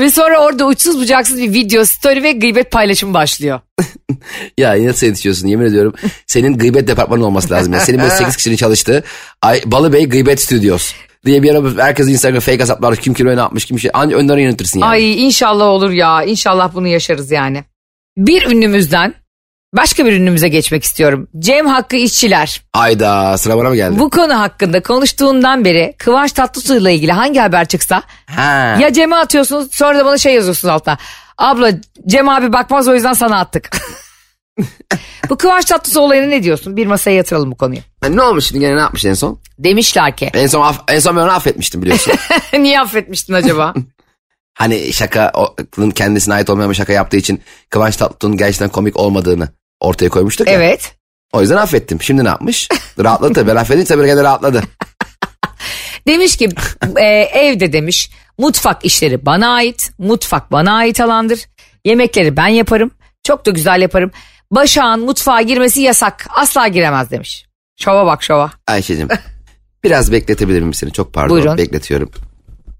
Ve 0.00 0.10
sonra 0.10 0.38
orada 0.38 0.66
uçsuz 0.66 1.00
bucaksız 1.00 1.38
bir 1.38 1.52
video, 1.52 1.84
story 1.84 2.22
ve 2.22 2.32
gıybet 2.32 2.70
paylaşımı 2.70 3.14
başlıyor. 3.14 3.60
Ya 4.58 4.86
nasıl 4.86 5.06
yetişiyorsun 5.06 5.46
yemin 5.46 5.64
ediyorum. 5.66 5.94
Senin 6.26 6.58
gıybet 6.58 6.88
departmanı 6.88 7.26
olması 7.26 7.50
lazım. 7.50 7.72
ya. 7.72 7.80
Senin 7.80 7.98
böyle 7.98 8.10
8 8.10 8.36
kişinin 8.36 8.56
çalıştığı 8.56 9.04
Ay, 9.42 9.62
Balıbey 9.66 10.06
Gıybet 10.08 10.40
Studios 10.40 10.92
diye 11.26 11.42
bir 11.42 11.54
ara 11.54 11.84
herkes 11.84 12.08
Instagram 12.08 12.40
fake 12.40 12.58
hesaplar 12.58 12.96
kim 12.96 13.14
kime 13.14 13.36
ne 13.36 13.40
yapmış 13.40 13.64
kim 13.64 13.78
şey. 13.78 13.90
Anca 13.94 14.16
önden 14.16 14.38
yönetirsin 14.38 14.80
yani. 14.80 14.90
Ay 14.90 15.26
inşallah 15.26 15.66
olur 15.66 15.90
ya. 15.90 16.22
İnşallah 16.22 16.74
bunu 16.74 16.88
yaşarız 16.88 17.30
yani. 17.30 17.64
Bir 18.16 18.46
ünlümüzden 18.50 19.14
başka 19.76 20.06
bir 20.06 20.12
ünlümüze 20.12 20.48
geçmek 20.48 20.84
istiyorum. 20.84 21.28
Cem 21.38 21.66
Hakkı 21.66 21.96
İşçiler. 21.96 22.62
Ayda 22.72 23.38
sıra 23.38 23.56
bana 23.58 23.68
mı 23.68 23.76
geldi? 23.76 23.98
Bu 23.98 24.10
konu 24.10 24.40
hakkında 24.40 24.82
konuştuğundan 24.82 25.64
beri 25.64 25.94
Kıvanç 25.98 26.32
Tatlıtuğ'la 26.32 26.90
ilgili 26.90 27.12
hangi 27.12 27.40
haber 27.40 27.68
çıksa 27.68 28.02
Ha. 28.26 28.76
Ya 28.80 28.92
Cem'e 28.92 29.16
atıyorsunuz 29.16 29.68
sonra 29.74 29.98
da 29.98 30.04
bana 30.04 30.18
şey 30.18 30.34
yazıyorsunuz 30.34 30.74
altına. 30.74 30.98
Abla 31.38 31.70
Cem 32.06 32.28
abi 32.28 32.52
bakmaz 32.52 32.88
o 32.88 32.94
yüzden 32.94 33.12
sana 33.12 33.38
attık. 33.40 33.70
bu 35.28 35.38
Kıvanç 35.38 35.64
Tatlıtuğ 35.64 36.00
olayına 36.00 36.26
ne 36.26 36.42
diyorsun? 36.42 36.76
Bir 36.76 36.86
masaya 36.86 37.16
yatıralım 37.16 37.50
bu 37.50 37.56
konuyu. 37.56 37.80
Ha, 38.00 38.08
ne 38.08 38.22
olmuş 38.22 38.44
şimdi 38.44 38.60
gene 38.60 38.76
ne 38.76 38.80
yapmış 38.80 39.04
en 39.04 39.14
son? 39.14 39.40
Demişler 39.58 40.16
ki 40.16 40.30
En 40.34 40.46
son, 40.46 40.74
en 40.88 40.98
son 40.98 41.16
ben 41.16 41.20
onu 41.20 41.32
affetmiştim 41.32 41.82
biliyorsun. 41.82 42.12
niye 42.58 42.80
affetmiştin 42.80 43.34
acaba? 43.34 43.74
hani 44.54 44.92
şakanın 44.92 45.90
kendisine 45.94 46.34
ait 46.34 46.50
olmayan 46.50 46.70
bir 46.70 46.74
şaka 46.76 46.92
yaptığı 46.92 47.16
için 47.16 47.40
Kıvanç 47.70 47.96
Tatlıtuğ'un 47.96 48.36
gerçekten 48.36 48.68
komik 48.68 48.96
olmadığını 48.96 49.48
ortaya 49.80 50.08
koymuştuk 50.08 50.46
ya. 50.46 50.52
evet. 50.52 50.94
O 51.32 51.40
yüzden 51.40 51.56
affettim. 51.56 52.02
Şimdi 52.02 52.24
ne 52.24 52.28
yapmış? 52.28 52.68
Rahatladı 52.98 53.32
tabii. 53.32 53.50
Ben 53.50 53.56
affedince 53.56 53.84
tabii 53.94 54.06
gene 54.06 54.22
rahatladı. 54.22 54.62
Demiş 56.06 56.36
ki 56.36 56.48
e, 56.96 57.04
evde 57.22 57.72
demiş 57.72 58.10
mutfak 58.38 58.84
işleri 58.84 59.26
bana 59.26 59.54
ait. 59.54 59.90
Mutfak 59.98 60.52
bana 60.52 60.72
ait 60.76 61.00
alandır. 61.00 61.40
Yemekleri 61.84 62.36
ben 62.36 62.48
yaparım. 62.48 62.90
Çok 63.24 63.46
da 63.46 63.50
güzel 63.50 63.82
yaparım. 63.82 64.10
Başak'ın 64.50 65.00
mutfağa 65.04 65.42
girmesi 65.42 65.80
yasak. 65.80 66.26
Asla 66.30 66.68
giremez 66.68 67.10
demiş. 67.10 67.46
Şova 67.80 68.06
bak 68.06 68.22
şova. 68.22 68.50
Ayşe'cim 68.66 69.08
biraz 69.84 70.12
bekletebilir 70.12 70.60
miyim 70.60 70.74
seni? 70.74 70.92
Çok 70.92 71.14
pardon 71.14 71.36
Buyurun. 71.36 71.58
bekletiyorum. 71.58 72.10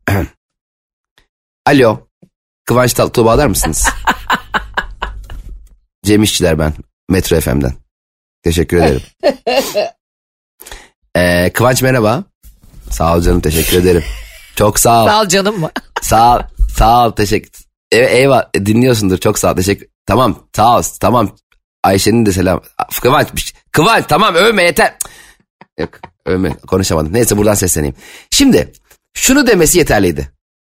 Alo. 1.67 1.99
Kıvanç 2.65 2.93
Tatlıtuğ 2.93 3.25
bağlar 3.25 3.47
mısınız? 3.47 3.89
Cem 6.05 6.23
İşçiler 6.23 6.59
ben. 6.59 6.73
Metro 7.11 7.41
FM'den. 7.41 7.73
Teşekkür 8.43 8.77
ederim. 8.77 9.03
Ee, 11.17 11.51
Kıvanç 11.55 11.83
merhaba. 11.83 12.25
Sağ 12.91 13.17
ol 13.17 13.21
canım 13.23 13.41
teşekkür 13.41 13.79
ederim. 13.79 14.05
Çok 14.57 14.79
sağ 14.79 15.03
ol. 15.03 15.07
Sağ 15.09 15.23
ol 15.23 15.29
canım 15.29 15.61
mı? 15.61 15.71
Sağ 16.03 16.37
ol. 16.37 16.43
Sağ 16.77 17.07
ol. 17.07 17.13
Teşekkür. 17.13 17.51
Evet, 17.93 18.13
eyvah. 18.13 18.45
E, 18.55 18.67
Dinliyorsundur. 18.67 19.19
Çok 19.19 19.39
sağ 19.39 19.53
ol. 19.53 19.57
Teşekkür. 19.57 19.89
Tamam. 20.07 20.47
Sağ 20.57 20.79
ol. 20.79 20.83
Tamam. 21.01 21.37
Ayşe'nin 21.85 22.27
de 22.27 22.33
selam. 22.33 22.63
Kıvanç. 23.03 23.55
Kıvanç 23.73 24.05
tamam 24.09 24.35
övme 24.35 24.63
yeter. 24.63 24.95
Yok 25.79 25.91
övme 26.27 26.57
konuşamadım. 26.57 27.13
Neyse 27.13 27.37
buradan 27.37 27.55
sesleneyim. 27.55 27.95
Şimdi 28.31 28.73
şunu 29.15 29.47
demesi 29.47 29.79
yeterliydi. 29.79 30.31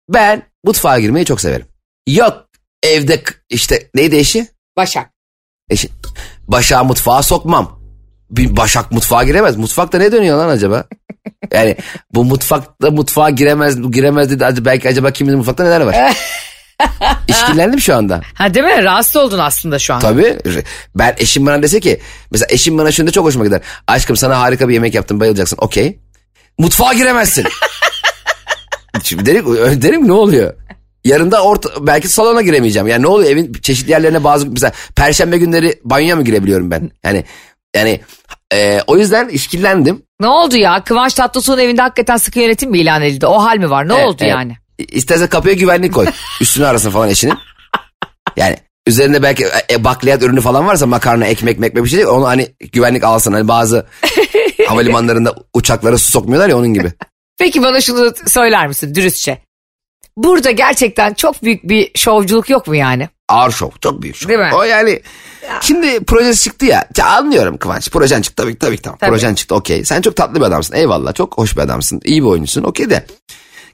Ben 0.10 0.44
mutfağa 0.64 1.00
girmeyi 1.00 1.26
çok 1.26 1.42
severim. 1.42 1.68
Yok 2.08 2.48
evde 2.84 3.24
işte 3.50 3.90
neydi 3.96 4.16
eşi? 4.16 4.48
Başak. 4.78 5.12
Eşi. 5.70 5.90
Başak 6.48 6.86
mutfağa 6.86 7.24
sokmam. 7.24 7.80
Bir 8.32 8.58
Başak 8.58 8.92
mutfağa 8.92 9.24
giremez. 9.24 9.58
Mutfakta 9.58 9.98
ne 9.98 10.12
dönüyor 10.12 10.38
lan 10.38 10.50
acaba? 10.50 10.84
Yani 11.54 11.76
bu 12.14 12.26
mutfakta 12.26 12.92
mutfağa 12.92 13.30
giremez 13.30 13.92
giremez 13.92 14.30
dedi. 14.32 14.46
Acaba- 14.46 14.66
Belki 14.66 14.90
acaba 14.90 15.12
kimin 15.12 15.38
mutfakta 15.38 15.64
neler 15.64 15.82
var? 15.82 15.96
İşkillendim 17.28 17.80
şu 17.80 17.96
anda. 17.96 18.22
Ha 18.34 18.54
değil 18.54 18.66
mi? 18.66 18.84
Rahatsız 18.84 19.16
oldun 19.16 19.40
aslında 19.40 19.80
şu 19.80 19.94
an. 19.94 20.00
Tabii. 20.00 20.38
Ben 20.96 21.16
eşim 21.18 21.46
bana 21.46 21.64
dese 21.64 21.80
ki 21.80 22.00
mesela 22.32 22.48
eşim 22.50 22.78
bana 22.78 22.92
şunda 22.92 23.12
çok 23.12 23.26
hoşuma 23.26 23.46
gider. 23.46 23.62
Aşkım 23.88 24.18
sana 24.18 24.40
harika 24.40 24.68
bir 24.70 24.74
yemek 24.74 24.94
yaptım 24.96 25.20
bayılacaksın. 25.20 25.58
Okey. 25.62 26.00
Mutfağa 26.58 26.94
giremezsin. 26.94 27.46
Şimdi 29.04 29.26
derim, 29.26 29.46
derim 29.82 30.08
ne 30.08 30.14
oluyor? 30.14 30.54
Yarın 31.06 31.32
da 31.32 31.44
orta, 31.44 31.88
belki 31.88 32.08
salona 32.08 32.42
giremeyeceğim. 32.42 32.88
Yani 32.88 33.02
ne 33.04 33.08
oluyor 33.08 33.32
evin 33.32 33.54
çeşitli 33.54 33.92
yerlerine 33.92 34.24
bazı 34.24 34.48
mesela 34.52 34.72
perşembe 34.96 35.38
günleri 35.38 35.80
banyoya 35.84 36.16
mı 36.16 36.24
girebiliyorum 36.24 36.72
ben? 36.72 36.92
Yani 37.04 37.24
yani 37.76 38.02
e, 38.54 38.80
o 38.88 38.98
yüzden 38.98 39.28
işkillendim. 39.30 40.02
Ne 40.22 40.28
oldu 40.28 40.58
ya? 40.58 40.84
Kıvanç 40.84 41.14
Tatlıtuğ'un 41.14 41.58
evinde 41.58 41.82
hakikaten 41.82 42.18
sıkı 42.18 42.40
yönetim 42.40 42.72
mi 42.72 42.80
ilan 42.80 43.02
edildi? 43.02 43.26
O 43.26 43.44
hal 43.44 43.58
mi 43.58 43.70
var? 43.70 43.88
Ne 43.88 43.94
Evet, 43.94 44.06
oldu 44.06 44.18
evet. 44.20 44.32
yani? 44.32 44.58
İstersen 44.78 45.28
kapıya 45.28 45.54
güvenlik 45.54 45.94
koy. 45.94 46.06
Üstünü 46.42 46.66
arasın 46.66 46.92
falan 46.92 47.10
eşinin. 47.10 47.34
Yani 48.38 48.58
üzerinde 48.88 49.24
belki 49.24 49.46
e, 49.72 49.84
bakliyat 49.84 50.24
ürünü 50.24 50.42
falan 50.42 50.68
varsa 50.68 50.86
makarna, 50.86 51.26
ekmek, 51.26 51.60
mekmek 51.60 51.84
bir 51.84 51.90
şey 51.90 51.98
değil. 51.98 52.10
Onu 52.10 52.28
hani 52.28 52.48
güvenlik 52.72 53.04
alsın. 53.04 53.34
Hani 53.34 53.48
bazı 53.48 53.86
havalimanlarında 54.68 55.36
uçaklara 55.54 55.98
su 55.98 56.12
sokmuyorlar 56.12 56.50
ya 56.50 56.58
onun 56.58 56.74
gibi. 56.74 56.94
Peki 57.38 57.62
bana 57.64 57.82
şunu 57.82 58.14
söyler 58.28 58.68
misin 58.68 58.96
dürüstçe? 58.96 59.42
Burada 60.24 60.52
gerçekten 60.52 61.14
çok 61.14 61.44
büyük 61.44 61.64
bir 61.64 61.92
şovculuk 61.96 62.50
yok 62.50 62.68
mu 62.68 62.76
yani? 62.76 63.10
Ağır 63.30 63.52
şov. 63.52 63.70
Çok 63.82 64.02
büyük 64.02 64.16
şov. 64.16 64.30
Değil 64.30 64.40
mi? 64.40 64.52
O 64.54 64.64
yani 64.64 65.02
şimdi 65.62 66.04
projesi 66.04 66.44
çıktı 66.44 66.66
ya. 66.66 66.88
ya. 66.98 67.06
Anlıyorum 67.06 67.58
Kıvanç. 67.58 67.92
Projen 67.92 68.22
çıktı 68.22 68.44
tabii 68.44 68.60
tabii 68.60 68.78
tamam. 68.78 68.98
Tabii. 69.00 69.10
Projen 69.12 69.36
çıktı 69.36 69.56
okey. 69.56 69.86
Sen 69.86 70.02
çok 70.02 70.16
tatlı 70.16 70.36
bir 70.36 70.46
adamsın. 70.46 70.76
Eyvallah. 70.76 71.14
Çok 71.14 71.38
hoş 71.38 71.58
bir 71.58 71.62
adamsın. 71.62 72.02
iyi 72.06 72.22
bir 72.22 72.28
oyuncusun. 72.28 72.64
Okey 72.64 72.90
de. 72.90 73.06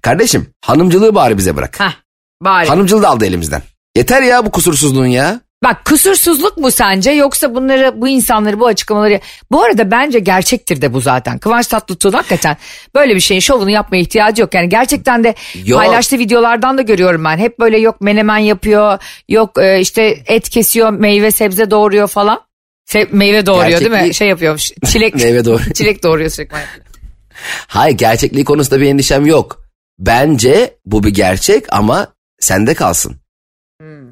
Kardeşim 0.01 0.47
hanımcılığı 0.61 1.15
bari 1.15 1.37
bize 1.37 1.55
bırak. 1.55 1.79
Hah 1.79 1.93
bari. 2.41 2.67
Hanımcılığı 2.67 3.01
da 3.01 3.09
aldı 3.09 3.25
elimizden. 3.25 3.61
Yeter 3.95 4.21
ya 4.21 4.45
bu 4.45 4.51
kusursuzluğun 4.51 5.05
ya. 5.05 5.39
Bak 5.65 5.85
kusursuzluk 5.85 6.57
mu 6.57 6.71
sence 6.71 7.11
yoksa 7.11 7.55
bunları 7.55 8.01
bu 8.01 8.07
insanları 8.07 8.59
bu 8.59 8.67
açıklamaları 8.67 9.19
bu 9.51 9.63
arada 9.63 9.91
bence 9.91 10.19
gerçektir 10.19 10.81
de 10.81 10.93
bu 10.93 11.01
zaten. 11.01 11.37
Kıvanç 11.37 11.67
Tatlıtuğ 11.67 12.13
hakikaten 12.13 12.57
böyle 12.95 13.15
bir 13.15 13.19
şeyin 13.19 13.41
şovunu 13.41 13.69
yapmaya 13.69 14.01
ihtiyacı 14.01 14.41
yok. 14.41 14.53
Yani 14.53 14.69
gerçekten 14.69 15.23
de 15.23 15.35
Yok. 15.65 15.79
paylaştığı 15.79 16.19
videolardan 16.19 16.77
da 16.77 16.81
görüyorum 16.81 17.23
ben. 17.23 17.37
Hep 17.37 17.59
böyle 17.59 17.77
yok 17.77 18.01
menemen 18.01 18.37
yapıyor 18.37 18.99
yok 19.29 19.57
e, 19.57 19.79
işte 19.79 20.17
et 20.25 20.49
kesiyor 20.49 20.89
meyve 20.89 21.31
sebze 21.31 21.71
doğuruyor 21.71 22.07
falan. 22.07 22.41
Se- 22.89 23.07
meyve 23.11 23.45
doğuruyor 23.45 23.79
değil 23.79 23.91
mi? 23.91 23.97
Gerçekliği- 23.97 24.13
Şey 24.13 24.27
yapıyor 24.27 24.67
çilek, 24.85 25.15
Meyve 25.23 25.45
doğru. 25.45 25.61
çilek 25.73 26.03
doğuruyor 26.03 26.29
sürekli. 26.29 26.57
Hayır 27.67 27.97
gerçekliği 27.97 28.45
konusunda 28.45 28.81
bir 28.81 28.87
endişem 28.87 29.25
yok. 29.25 29.65
Bence 29.99 30.73
bu 30.85 31.03
bir 31.03 31.09
gerçek 31.09 31.73
ama 31.73 32.07
sende 32.39 32.73
kalsın. 32.73 33.24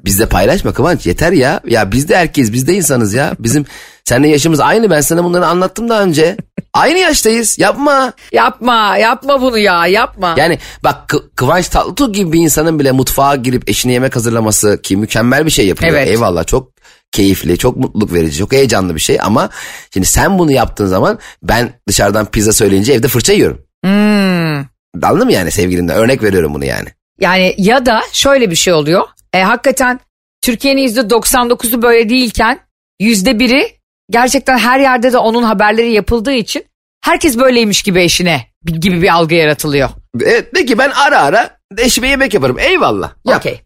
Bizde 0.04 0.26
paylaşma 0.26 0.72
Kıvanç 0.72 1.06
yeter 1.06 1.32
ya. 1.32 1.60
Ya 1.66 1.92
biz 1.92 2.08
de 2.08 2.14
erkeğiz 2.14 2.52
biz 2.52 2.66
de 2.66 2.74
insanız 2.74 3.14
ya. 3.14 3.32
Bizim 3.38 3.66
seninle 4.04 4.28
yaşımız 4.28 4.60
aynı 4.60 4.90
ben 4.90 5.00
sana 5.00 5.24
bunları 5.24 5.46
anlattım 5.46 5.88
daha 5.88 6.02
önce. 6.02 6.36
Aynı 6.74 6.98
yaştayız 6.98 7.58
yapma. 7.58 8.12
Yapma 8.32 8.96
yapma 8.96 9.42
bunu 9.42 9.58
ya 9.58 9.86
yapma. 9.86 10.34
Yani 10.38 10.58
bak 10.84 11.08
Kı- 11.08 11.34
Kıvanç 11.34 11.68
Tatlıtuğ 11.68 12.12
gibi 12.12 12.32
bir 12.32 12.40
insanın 12.40 12.78
bile 12.78 12.92
mutfağa 12.92 13.36
girip 13.36 13.68
eşine 13.70 13.92
yemek 13.92 14.16
hazırlaması 14.16 14.82
ki 14.82 14.96
mükemmel 14.96 15.46
bir 15.46 15.50
şey 15.50 15.66
yapıyor. 15.66 15.92
Evet. 15.92 16.08
Eyvallah 16.08 16.46
çok 16.46 16.70
keyifli, 17.12 17.58
çok 17.58 17.76
mutluluk 17.76 18.12
verici, 18.12 18.38
çok 18.38 18.52
heyecanlı 18.52 18.94
bir 18.94 19.00
şey 19.00 19.18
ama 19.22 19.50
şimdi 19.92 20.06
sen 20.06 20.38
bunu 20.38 20.52
yaptığın 20.52 20.86
zaman 20.86 21.18
ben 21.42 21.72
dışarıdan 21.88 22.26
pizza 22.26 22.52
söyleyince 22.52 22.92
evde 22.92 23.08
fırça 23.08 23.32
yiyorum. 23.32 23.58
Hmm. 23.84 24.64
Anladın 25.02 25.24
mı 25.26 25.32
yani 25.32 25.50
sevgilimden? 25.50 25.96
Örnek 25.96 26.22
veriyorum 26.22 26.54
bunu 26.54 26.64
yani. 26.64 26.88
Yani 27.20 27.54
ya 27.58 27.86
da 27.86 28.02
şöyle 28.12 28.50
bir 28.50 28.56
şey 28.56 28.72
oluyor. 28.74 29.02
E, 29.34 29.42
hakikaten 29.42 30.00
Türkiye'nin 30.42 30.82
yüzde 30.82 31.00
99'u 31.00 31.82
böyle 31.82 32.08
değilken 32.08 32.60
yüzde 33.00 33.38
biri 33.38 33.68
gerçekten 34.10 34.58
her 34.58 34.80
yerde 34.80 35.12
de 35.12 35.18
onun 35.18 35.42
haberleri 35.42 35.92
yapıldığı 35.92 36.32
için 36.32 36.64
herkes 37.04 37.38
böyleymiş 37.38 37.82
gibi 37.82 38.02
eşine 38.02 38.46
gibi 38.64 39.02
bir 39.02 39.14
algı 39.14 39.34
yaratılıyor. 39.34 39.88
Evet 40.20 40.54
de 40.54 40.64
ki 40.66 40.78
ben 40.78 40.90
ara 40.90 41.20
ara 41.22 41.58
eşime 41.78 42.08
yemek 42.08 42.34
yaparım. 42.34 42.58
Eyvallah. 42.58 43.12
Yap. 43.26 43.38
Okey. 43.38 43.60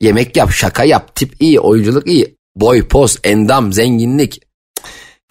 Yemek 0.00 0.36
yap, 0.36 0.50
şaka 0.52 0.84
yap, 0.84 1.14
tip 1.14 1.34
iyi, 1.40 1.60
oyunculuk 1.60 2.06
iyi. 2.06 2.36
Boy, 2.56 2.88
poz, 2.88 3.18
endam, 3.24 3.72
zenginlik. 3.72 4.40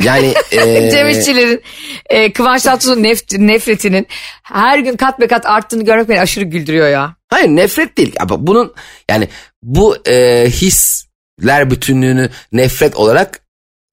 Yani 0.04 0.34
eee, 0.52 0.91
Cem 0.93 1.10
İşçilerin 1.10 1.62
e, 2.10 2.34
Kıvanç 2.34 2.63
Tatlıtuğ'un 2.63 3.04
nef- 3.04 3.48
nefretinin 3.48 4.08
her 4.43 4.80
gün 4.80 4.96
kat 4.96 5.19
be 5.19 5.28
kat 5.28 5.46
arttığını 5.46 5.86
görmek 5.86 6.10
beni 6.10 6.22
aşırı 6.22 6.46
güldürüyor 6.46 6.89
ya. 6.89 7.15
Hayır 7.34 7.48
nefret 7.48 7.98
değil. 7.98 8.15
Ama 8.19 8.48
bunun 8.48 8.74
yani 9.10 9.28
bu 9.63 9.98
eee, 10.08 10.50
hisler 10.50 11.72
bütünlüğünü 11.72 12.30
nefret 12.52 12.96
olarak 12.96 13.39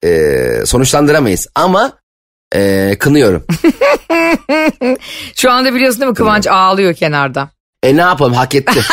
eee, 0.03 0.63
sonuçlandıramayız. 0.65 1.47
Ama 1.55 1.93
eee, 2.55 2.97
kınıyorum. 2.99 3.45
Şu 5.35 5.51
anda 5.51 5.73
biliyorsun 5.73 6.01
değil 6.01 6.09
mi 6.09 6.15
Kıvanç 6.15 6.47
ağlıyor 6.47 6.93
kenarda. 6.93 7.49
e 7.83 7.95
ne 7.97 8.01
yapalım 8.01 8.33
hak 8.33 8.55
etti. 8.55 8.81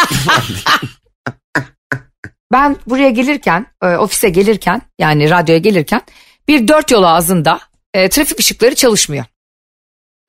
Ben 2.53 2.77
buraya 2.87 3.11
gelirken, 3.11 3.67
e, 3.83 3.87
ofise 3.87 4.29
gelirken 4.29 4.83
yani 4.99 5.31
radyoya 5.31 5.59
gelirken 5.59 6.03
bir 6.49 6.69
dört 6.69 6.91
yol 6.91 7.03
ağzında 7.03 7.61
e, 7.95 8.09
trafik 8.09 8.39
ışıkları 8.41 8.75
çalışmıyor. 8.75 9.25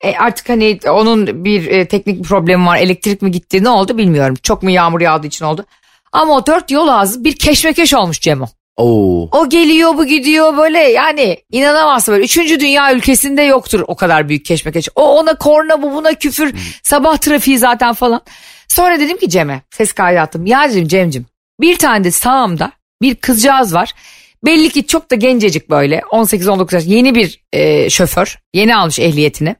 E, 0.00 0.16
artık 0.16 0.48
hani 0.48 0.78
onun 0.90 1.44
bir 1.44 1.66
e, 1.66 1.88
teknik 1.88 2.18
bir 2.18 2.28
problemi 2.28 2.66
var. 2.66 2.76
Elektrik 2.76 3.22
mi 3.22 3.30
gitti 3.30 3.64
ne 3.64 3.68
oldu 3.68 3.98
bilmiyorum. 3.98 4.36
Çok 4.42 4.62
mu 4.62 4.70
yağmur 4.70 5.00
yağdığı 5.00 5.26
için 5.26 5.44
oldu. 5.44 5.66
Ama 6.12 6.36
o 6.36 6.46
dört 6.46 6.70
yol 6.70 6.88
ağzı 6.88 7.24
bir 7.24 7.36
keşmekeş 7.36 7.94
olmuş 7.94 8.20
Cemo. 8.20 8.46
Oo. 8.76 9.28
O 9.32 9.48
geliyor 9.48 9.96
bu 9.96 10.04
gidiyor 10.04 10.56
böyle 10.56 10.78
yani 10.78 11.36
inanamazsın 11.50 12.12
böyle. 12.12 12.24
Üçüncü 12.24 12.60
dünya 12.60 12.94
ülkesinde 12.94 13.42
yoktur 13.42 13.84
o 13.86 13.94
kadar 13.94 14.28
büyük 14.28 14.44
keşmekeş. 14.44 14.88
O 14.94 15.18
ona 15.18 15.34
korna 15.34 15.82
bu 15.82 15.92
buna 15.94 16.14
küfür. 16.14 16.54
Sabah 16.82 17.16
trafiği 17.16 17.58
zaten 17.58 17.92
falan. 17.92 18.20
Sonra 18.68 19.00
dedim 19.00 19.16
ki 19.16 19.28
Cem'e 19.28 19.62
ses 19.70 19.92
kaydı 19.92 20.20
attım. 20.20 20.46
Ya 20.46 20.70
dedim 20.70 20.88
Cem'cim 20.88 21.26
bir 21.60 21.78
tane 21.78 22.04
de 22.04 22.10
sağımda 22.10 22.72
bir 23.02 23.14
kızcağız 23.14 23.74
var. 23.74 23.92
Belli 24.44 24.70
ki 24.70 24.86
çok 24.86 25.10
da 25.10 25.14
gencecik 25.14 25.70
böyle 25.70 25.98
18-19 25.98 26.74
yaş 26.74 26.86
yeni 26.86 27.14
bir 27.14 27.42
e, 27.52 27.90
şoför. 27.90 28.38
Yeni 28.54 28.76
almış 28.76 28.98
ehliyetini. 28.98 29.56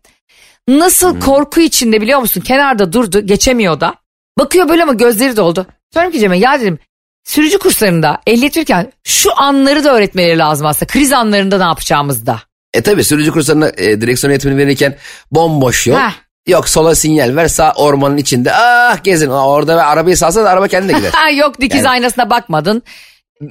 Nasıl 0.68 1.20
korku 1.20 1.60
içinde 1.60 2.00
biliyor 2.00 2.20
musun? 2.20 2.40
Kenarda 2.40 2.92
durdu 2.92 3.26
geçemiyor 3.26 3.80
da. 3.80 3.94
Bakıyor 4.38 4.68
böyle 4.68 4.82
ama 4.82 4.92
gözleri 4.92 5.36
doldu. 5.36 5.66
Sonra 5.94 6.10
ki 6.10 6.18
Cem'e 6.20 6.38
ya 6.38 6.60
dedim 6.60 6.78
sürücü 7.24 7.58
kurslarında 7.58 8.18
ehliyet 8.26 8.56
verirken 8.56 8.92
şu 9.04 9.40
anları 9.40 9.84
da 9.84 9.94
öğretmeleri 9.94 10.38
lazım 10.38 10.66
aslında. 10.66 10.86
Kriz 10.86 11.12
anlarında 11.12 11.58
ne 11.58 11.64
yapacağımızda. 11.64 12.40
E 12.74 12.82
tabi 12.82 13.04
sürücü 13.04 13.32
kurslarına 13.32 13.68
e, 13.68 14.00
direksiyon 14.00 14.30
eğitimini 14.30 14.58
verirken 14.58 14.96
bomboş 15.30 15.86
yol. 15.86 15.96
Heh. 15.96 16.12
Yok 16.46 16.68
sola 16.68 16.94
sinyal 16.94 17.36
ver 17.36 17.48
sağ 17.48 17.72
ormanın 17.72 18.16
içinde. 18.16 18.52
Ah 18.54 19.04
gezin 19.04 19.30
orada 19.30 19.76
ve 19.76 19.82
arabayı 19.82 20.16
salsa 20.16 20.44
da 20.44 20.50
araba 20.50 20.68
kendine 20.68 20.98
gider. 20.98 21.10
Ha 21.14 21.30
yok 21.34 21.60
dikiz 21.60 21.78
Yani- 21.78 21.88
aynasına 21.88 22.30
bakmadın. 22.30 22.82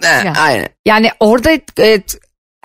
He, 0.01 0.33
aynen. 0.39 0.69
Yani 0.85 1.09
orada 1.19 1.51
e, 1.79 2.03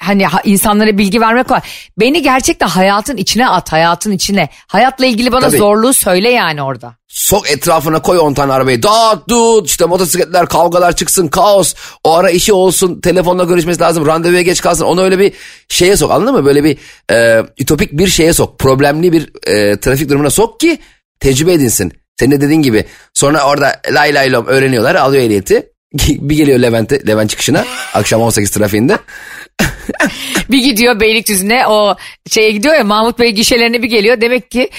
hani 0.00 0.26
ha- 0.26 0.40
insanlara 0.44 0.98
bilgi 0.98 1.20
vermek 1.20 1.50
var. 1.50 1.68
Beni 2.00 2.22
gerçekten 2.22 2.68
hayatın 2.68 3.16
içine 3.16 3.48
at, 3.48 3.72
hayatın 3.72 4.12
içine. 4.12 4.48
Hayatla 4.66 5.06
ilgili 5.06 5.32
bana 5.32 5.46
Tabii. 5.48 5.56
zorluğu 5.56 5.92
söyle 5.92 6.30
yani 6.30 6.62
orada. 6.62 6.94
Sok 7.08 7.50
etrafına 7.50 8.02
koy 8.02 8.18
10 8.18 8.34
tane 8.34 8.52
arabayı. 8.52 8.82
Dağıt 8.82 9.28
dut 9.28 9.68
işte 9.68 9.84
motosikletler 9.84 10.46
kavgalar 10.46 10.96
çıksın 10.96 11.28
kaos. 11.28 11.74
O 12.04 12.14
ara 12.14 12.30
işi 12.30 12.52
olsun 12.52 13.00
telefonla 13.00 13.44
görüşmesi 13.44 13.80
lazım 13.80 14.06
randevuya 14.06 14.42
geç 14.42 14.60
kalsın. 14.60 14.84
Onu 14.84 15.02
öyle 15.02 15.18
bir 15.18 15.32
şeye 15.68 15.96
sok 15.96 16.10
anladın 16.10 16.34
mı? 16.34 16.44
Böyle 16.44 16.64
bir 16.64 16.78
e, 17.10 17.42
ütopik 17.58 17.92
bir 17.92 18.06
şeye 18.06 18.32
sok. 18.32 18.58
Problemli 18.58 19.12
bir 19.12 19.30
e, 19.46 19.80
trafik 19.80 20.08
durumuna 20.10 20.30
sok 20.30 20.60
ki 20.60 20.78
tecrübe 21.20 21.52
edinsin. 21.52 21.92
Senin 22.18 22.30
de 22.30 22.40
dediğin 22.40 22.62
gibi 22.62 22.84
sonra 23.14 23.46
orada 23.46 23.80
lay 23.90 24.14
lay 24.14 24.32
lom 24.32 24.46
öğreniyorlar 24.46 24.94
alıyor 24.94 25.22
ehliyeti. 25.22 25.73
bir 26.08 26.36
geliyor 26.36 26.58
Levent'e, 26.58 27.06
Levent 27.06 27.30
çıkışına 27.30 27.64
akşam 27.94 28.20
18 28.20 28.50
trafiğinde. 28.50 28.98
Bir 30.50 30.58
gidiyor 30.58 31.00
Beylikdüzü'ne 31.00 31.66
o 31.66 31.96
şeye 32.30 32.50
gidiyor 32.50 32.74
ya 32.74 32.84
Mahmut 32.84 33.18
Bey 33.18 33.30
gişelerine 33.30 33.82
bir 33.82 33.88
geliyor. 33.88 34.20
Demek 34.20 34.50
ki 34.50 34.70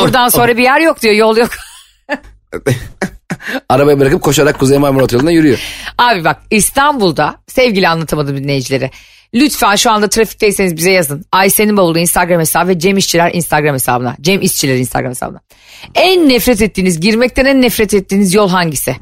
buradan 0.00 0.28
sonra 0.28 0.56
bir 0.56 0.62
yer 0.62 0.80
yok 0.80 1.02
diyor 1.02 1.14
yol 1.14 1.36
yok. 1.36 1.50
Arabayı 3.68 4.00
bırakıp 4.00 4.22
koşarak 4.22 4.58
Kuzey 4.58 4.78
Marmara 4.78 5.04
Otoyolu'na 5.04 5.30
yürüyor. 5.30 5.58
Abi 5.98 6.24
bak 6.24 6.42
İstanbul'da 6.50 7.36
sevgili 7.46 7.88
anlatamadım 7.88 8.36
dinleyicileri. 8.36 8.90
Lütfen 9.34 9.76
şu 9.76 9.90
anda 9.90 10.08
trafikteyseniz 10.08 10.76
bize 10.76 10.90
yazın. 10.90 11.24
Ayşe'nin 11.32 11.76
bavulu 11.76 11.98
Instagram 11.98 12.40
hesabı 12.40 12.68
ve 12.68 12.78
Cem 12.78 12.96
İşçiler 12.96 13.30
Instagram 13.34 13.74
hesabına. 13.74 14.16
Cem 14.20 14.42
İşçiler 14.42 14.76
Instagram 14.76 15.10
hesabına. 15.10 15.40
En 15.94 16.28
nefret 16.28 16.62
ettiğiniz, 16.62 17.00
girmekten 17.00 17.44
en 17.44 17.62
nefret 17.62 17.94
ettiğiniz 17.94 18.34
yol 18.34 18.48
hangisi? 18.48 18.96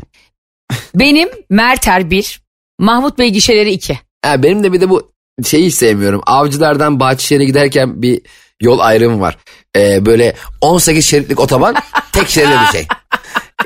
Benim 0.95 1.29
Merter 1.51 2.11
1, 2.11 2.41
Mahmut 2.79 3.19
Bey 3.19 3.29
gişeleri 3.31 3.71
2. 3.71 3.99
Ha, 4.25 4.43
benim 4.43 4.65
de 4.65 4.73
bir 4.73 4.81
de 4.81 4.91
bu 4.91 5.13
şeyi 5.47 5.67
hiç 5.67 5.75
sevmiyorum. 5.75 6.21
Avcılardan 6.27 7.01
Bahçeşehir'e 7.01 7.45
giderken 7.45 8.03
bir 8.03 8.21
yol 8.61 8.79
ayrımı 8.79 9.21
var. 9.21 9.39
e, 9.77 10.07
böyle 10.07 10.35
18 10.61 11.07
şeritlik 11.07 11.41
otoban 11.41 11.75
tek 12.13 12.29
şeride 12.29 12.55
bir 12.67 12.73
şey. 12.73 12.87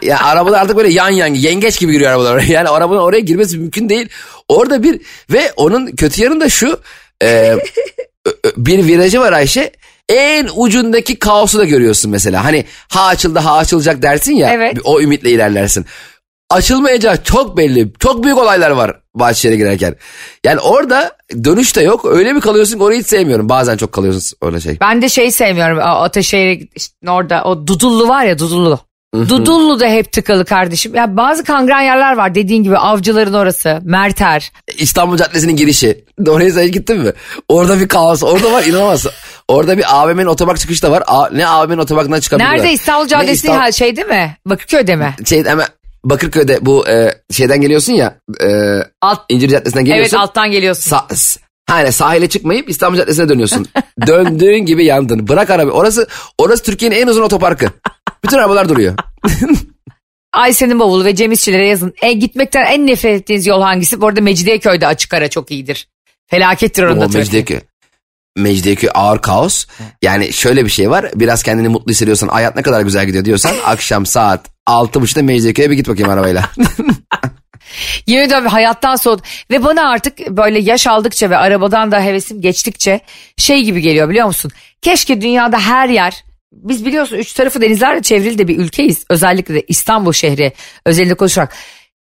Ya 0.03 0.19
arabalar 0.25 0.61
artık 0.61 0.77
böyle 0.77 0.91
yan 0.93 1.11
yan 1.11 1.35
yengeç 1.35 1.79
gibi 1.81 1.93
giriyor 1.93 2.11
arabalar. 2.11 2.39
Yani 2.43 2.69
arabanın 2.69 3.01
oraya 3.01 3.21
girmesi 3.21 3.59
mümkün 3.59 3.89
değil. 3.89 4.09
Orada 4.49 4.83
bir 4.83 5.01
ve 5.31 5.53
onun 5.57 5.87
kötü 5.87 6.23
yanı 6.23 6.41
da 6.41 6.49
şu. 6.49 6.81
e, 7.23 7.55
bir 8.57 8.87
virajı 8.87 9.21
var 9.21 9.33
Ayşe. 9.33 9.73
En 10.09 10.49
ucundaki 10.57 11.19
kaosu 11.19 11.59
da 11.59 11.65
görüyorsun 11.65 12.11
mesela. 12.11 12.45
Hani 12.45 12.65
ha 12.89 13.07
açıldı 13.07 13.39
ha 13.39 13.57
açılacak 13.57 14.03
dersin 14.03 14.33
ya. 14.33 14.51
Evet. 14.53 14.79
O 14.85 15.01
ümitle 15.01 15.31
ilerlersin. 15.31 15.87
Açılmayacağı 16.53 17.23
çok 17.25 17.57
belli. 17.57 17.93
Çok 17.99 18.25
büyük 18.25 18.39
olaylar 18.39 18.71
var 18.71 19.01
Bahçeşehir'e 19.15 19.57
girerken. 19.57 19.97
Yani 20.45 20.61
orada 20.61 21.17
dönüş 21.45 21.77
de 21.77 21.83
yok. 21.83 22.05
Öyle 22.05 22.33
mi 22.33 22.41
kalıyorsun 22.41 22.79
ki 22.79 22.85
orayı 22.85 23.01
hiç 23.01 23.07
sevmiyorum. 23.07 23.49
Bazen 23.49 23.77
çok 23.77 23.93
kalıyorsun 23.93 24.39
öyle 24.43 24.61
şey. 24.61 24.79
Ben 24.81 25.03
de 25.03 25.09
şeyi 25.09 25.33
sevmiyorum. 25.33 25.79
O 25.79 26.09
işte 26.21 26.59
orada 27.09 27.45
o 27.45 27.67
Dudullu 27.67 28.09
var 28.09 28.25
ya 28.25 28.39
Dudullu. 28.39 28.79
Dudullu 29.15 29.81
da 29.81 29.87
hep 29.87 30.13
tıkalı 30.13 30.45
kardeşim. 30.45 30.95
Ya 30.95 31.17
bazı 31.17 31.45
kangren 31.45 31.83
yerler 31.83 32.17
var 32.17 32.35
dediğin 32.35 32.63
gibi 32.63 32.79
avcıların 32.79 33.33
orası, 33.33 33.81
Merter. 33.83 34.53
İstanbul 34.79 35.17
Caddesi'nin 35.17 35.57
girişi. 35.57 36.05
Oraya 36.29 36.51
sen 36.51 36.71
gittin 36.73 36.99
mi? 36.99 37.13
Orada 37.49 37.81
bir 37.81 37.89
kaos. 37.89 38.23
Orada 38.23 38.53
var 38.53 38.65
inanamazsın. 38.65 39.13
Orada 39.49 39.79
bir 39.79 39.85
AVM'nin 39.97 40.27
otopark 40.27 40.59
çıkışı 40.59 40.83
da 40.83 40.91
var. 40.91 41.03
A- 41.07 41.29
ne 41.33 41.47
AVM'nin 41.47 41.79
otoparkından 41.79 42.21
çıkabiliyorlar. 42.21 42.59
Nerede 42.59 42.73
İstanbul 42.73 43.09
Caddesi 43.09 43.33
İstanbul- 43.33 43.59
ha, 43.61 43.73
şey 43.73 43.97
değil 43.97 44.09
mi? 44.09 44.37
Bakırköy'de 44.47 44.97
mi? 44.97 45.15
Şey 45.27 45.45
hemen 45.45 45.67
Bakırköy'de 46.05 46.67
bu 46.67 46.89
e, 46.89 47.15
şeyden 47.31 47.61
geliyorsun 47.61 47.93
ya. 47.93 48.19
E, 48.41 48.49
Alt, 49.03 49.21
İncir 49.29 49.49
Caddesi'nden 49.49 49.81
evet 49.81 49.87
geliyorsun. 49.89 50.17
alttan 50.17 50.51
geliyorsun. 50.51 50.91
Sa- 50.97 51.39
Hani 51.71 51.93
sahile 51.93 52.29
çıkmayıp 52.29 52.71
İstanbul 52.71 52.99
Caddesi'ne 52.99 53.29
dönüyorsun. 53.29 53.69
Döndüğün 54.07 54.59
gibi 54.67 54.85
yandın. 54.85 55.29
Bırak 55.29 55.51
arabayı. 55.51 55.71
Orası 55.77 56.07
orası 56.39 56.63
Türkiye'nin 56.63 56.97
en 56.97 57.07
uzun 57.07 57.23
otoparkı. 57.23 57.67
Bütün 58.25 58.39
arabalar 58.39 58.69
duruyor. 58.69 58.95
Ayşe'nin 60.33 60.81
bavulu 60.81 61.05
ve 61.05 61.15
Cem 61.15 61.33
İşçilere 61.33 61.69
yazın. 61.69 61.95
E, 62.03 62.13
gitmekten 62.13 62.65
en 62.67 62.87
nefret 62.87 63.21
ettiğiniz 63.21 63.47
yol 63.47 63.63
hangisi? 63.63 64.01
Bu 64.01 64.07
arada 64.07 64.21
Mecidiyeköy'de 64.21 64.87
açık 64.87 65.15
ara 65.15 65.31
çok 65.31 65.51
iyidir. 65.51 65.89
Felakettir 66.31 66.83
orada 66.83 66.99
trafik. 67.01 67.15
Mecidiyeköy. 67.15 67.61
Mecidiyeköy 68.37 68.91
ağır 68.95 69.19
kaos. 69.19 69.67
Yani 70.03 70.33
şöyle 70.33 70.65
bir 70.65 70.71
şey 70.71 70.91
var. 70.91 71.11
Biraz 71.15 71.43
kendini 71.43 71.69
mutlu 71.69 71.91
hissediyorsan 71.91 72.29
hayat 72.29 72.57
ne 72.57 72.63
kadar 72.63 72.81
güzel 72.81 73.07
gidiyor 73.07 73.25
diyorsan 73.25 73.55
akşam 73.65 74.07
saat 74.07 74.47
altı 74.67 75.01
buçukta 75.01 75.23
Mecidiyeköy'e 75.23 75.71
bir 75.71 75.77
git 75.77 75.89
bakayım 75.89 76.11
arabayla. 76.11 76.51
Yemin 78.07 78.27
ediyorum 78.27 78.47
hayattan 78.47 78.97
soğudum. 78.97 79.25
Ve 79.51 79.65
bana 79.65 79.91
artık 79.91 80.31
böyle 80.31 80.59
yaş 80.59 80.87
aldıkça 80.87 81.31
ve 81.31 81.37
arabadan 81.37 81.93
da 81.93 82.01
hevesim 82.01 82.41
geçtikçe 82.41 83.01
şey 83.37 83.63
gibi 83.63 83.81
geliyor 83.81 84.09
biliyor 84.09 84.27
musun? 84.27 84.51
Keşke 84.83 85.21
dünyada 85.21 85.59
her 85.59 85.89
yer 85.89 86.25
biz 86.53 86.87
biliyorsun 86.87 87.17
üç 87.17 87.33
tarafı 87.33 87.61
denizlerle 87.61 88.03
çevrili 88.03 88.39
de 88.39 88.49
bir 88.49 88.59
ülkeyiz. 88.59 89.05
Özellikle 89.09 89.55
de 89.55 89.65
İstanbul 89.69 90.13
şehri 90.13 90.53
özelinde 90.87 91.15
konuşarak. 91.15 91.55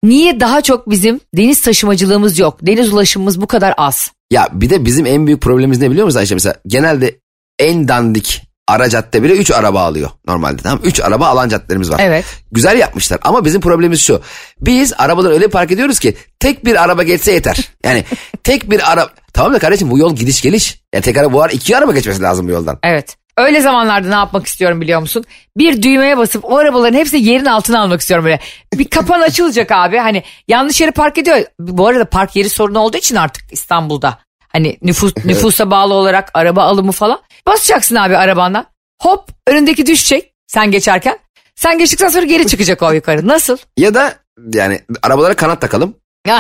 Niye 0.03 0.41
daha 0.41 0.63
çok 0.63 0.91
bizim 0.91 1.21
deniz 1.37 1.61
taşımacılığımız 1.63 2.39
yok? 2.39 2.59
Deniz 2.63 2.93
ulaşımımız 2.93 3.41
bu 3.41 3.47
kadar 3.47 3.75
az. 3.77 4.11
ya 4.31 4.49
bir 4.53 4.71
de 4.71 4.85
bizim 4.85 5.07
en 5.07 5.27
büyük 5.27 5.43
problemimiz 5.43 5.81
ne 5.81 5.91
biliyor 5.91 6.07
musun 6.07 6.19
Ayşe? 6.19 6.35
Mesela 6.35 6.55
genelde 6.67 7.17
en 7.59 7.89
dandik 7.89 8.43
ara 8.69 8.89
cadde 8.89 9.23
bile 9.23 9.33
3 9.33 9.51
araba 9.51 9.83
alıyor 9.83 10.11
normalde. 10.27 10.63
Tamam 10.63 10.81
3 10.85 11.01
araba 11.01 11.27
alan 11.27 11.49
caddelerimiz 11.49 11.91
var. 11.91 12.01
Evet. 12.03 12.25
Güzel 12.53 12.79
yapmışlar 12.79 13.19
ama 13.23 13.45
bizim 13.45 13.61
problemimiz 13.61 14.01
şu. 14.01 14.21
Biz 14.61 14.93
arabaları 14.99 15.33
öyle 15.33 15.49
park 15.49 15.71
ediyoruz 15.71 15.99
ki 15.99 16.17
tek 16.41 16.65
bir 16.65 16.83
araba 16.85 17.03
geçse 17.03 17.33
yeter. 17.33 17.69
Yani 17.85 18.05
tek 18.45 18.71
bir 18.71 18.93
araba... 18.93 19.11
Tamam 19.33 19.55
da 19.55 19.59
kardeşim 19.59 19.91
bu 19.91 19.99
yol 19.99 20.17
gidiş 20.17 20.43
geliş. 20.43 20.81
Ya 20.95 21.01
tek 21.01 21.17
araba 21.17 21.33
bu 21.33 21.39
var 21.39 21.51
iki 21.51 21.77
araba 21.77 21.93
geçmesi 21.93 22.23
lazım 22.23 22.49
bu 22.49 22.53
yoldan. 22.53 22.79
Evet. 22.83 23.17
Öyle 23.39 23.61
zamanlarda 23.61 24.09
ne 24.09 24.15
yapmak 24.15 24.47
istiyorum 24.47 24.81
biliyor 24.81 25.01
musun? 25.01 25.25
Bir 25.57 25.83
düğmeye 25.83 26.19
basıp 26.19 26.45
o 26.45 26.57
arabaların 26.59 26.99
hepsini 26.99 27.25
yerin 27.25 27.45
altına 27.45 27.81
almak 27.81 28.01
istiyorum 28.01 28.25
böyle. 28.25 28.41
Bir 28.75 28.89
kapan 28.89 29.21
açılacak 29.21 29.73
abi. 29.73 29.97
Hani 29.99 30.23
yanlış 30.49 30.81
yere 30.81 30.91
park 30.91 31.19
ediyor. 31.19 31.45
Bu 31.59 31.87
arada 31.87 32.05
park 32.05 32.37
yeri 32.37 32.49
sorunu 32.49 32.79
olduğu 32.79 32.97
için 32.97 33.17
artık 33.17 33.53
İstanbul'da. 33.53 34.19
Hani 34.49 34.79
nüfus, 34.83 35.17
nüfusa 35.25 35.71
bağlı 35.71 35.95
olarak 35.95 36.31
araba 36.35 36.63
alımı 36.63 36.93
falan. 36.93 37.21
Basacaksın 37.47 37.97
abi 37.97 38.17
arabandan. 38.17 38.67
Hop 39.03 39.29
önündeki 39.47 39.87
düşecek 39.87 40.33
sen 40.47 40.71
geçerken. 40.71 41.19
Sen 41.57 41.79
geçtikten 41.79 42.09
sonra 42.09 42.27
geri 42.27 42.47
çıkacak 42.47 42.83
o 42.83 42.93
yukarı. 42.93 43.29
Nasıl? 43.29 43.57
Ya 43.77 43.95
da 43.95 44.15
yani 44.55 44.81
arabalara 45.03 45.35
kanat 45.35 45.61
takalım. 45.61 45.95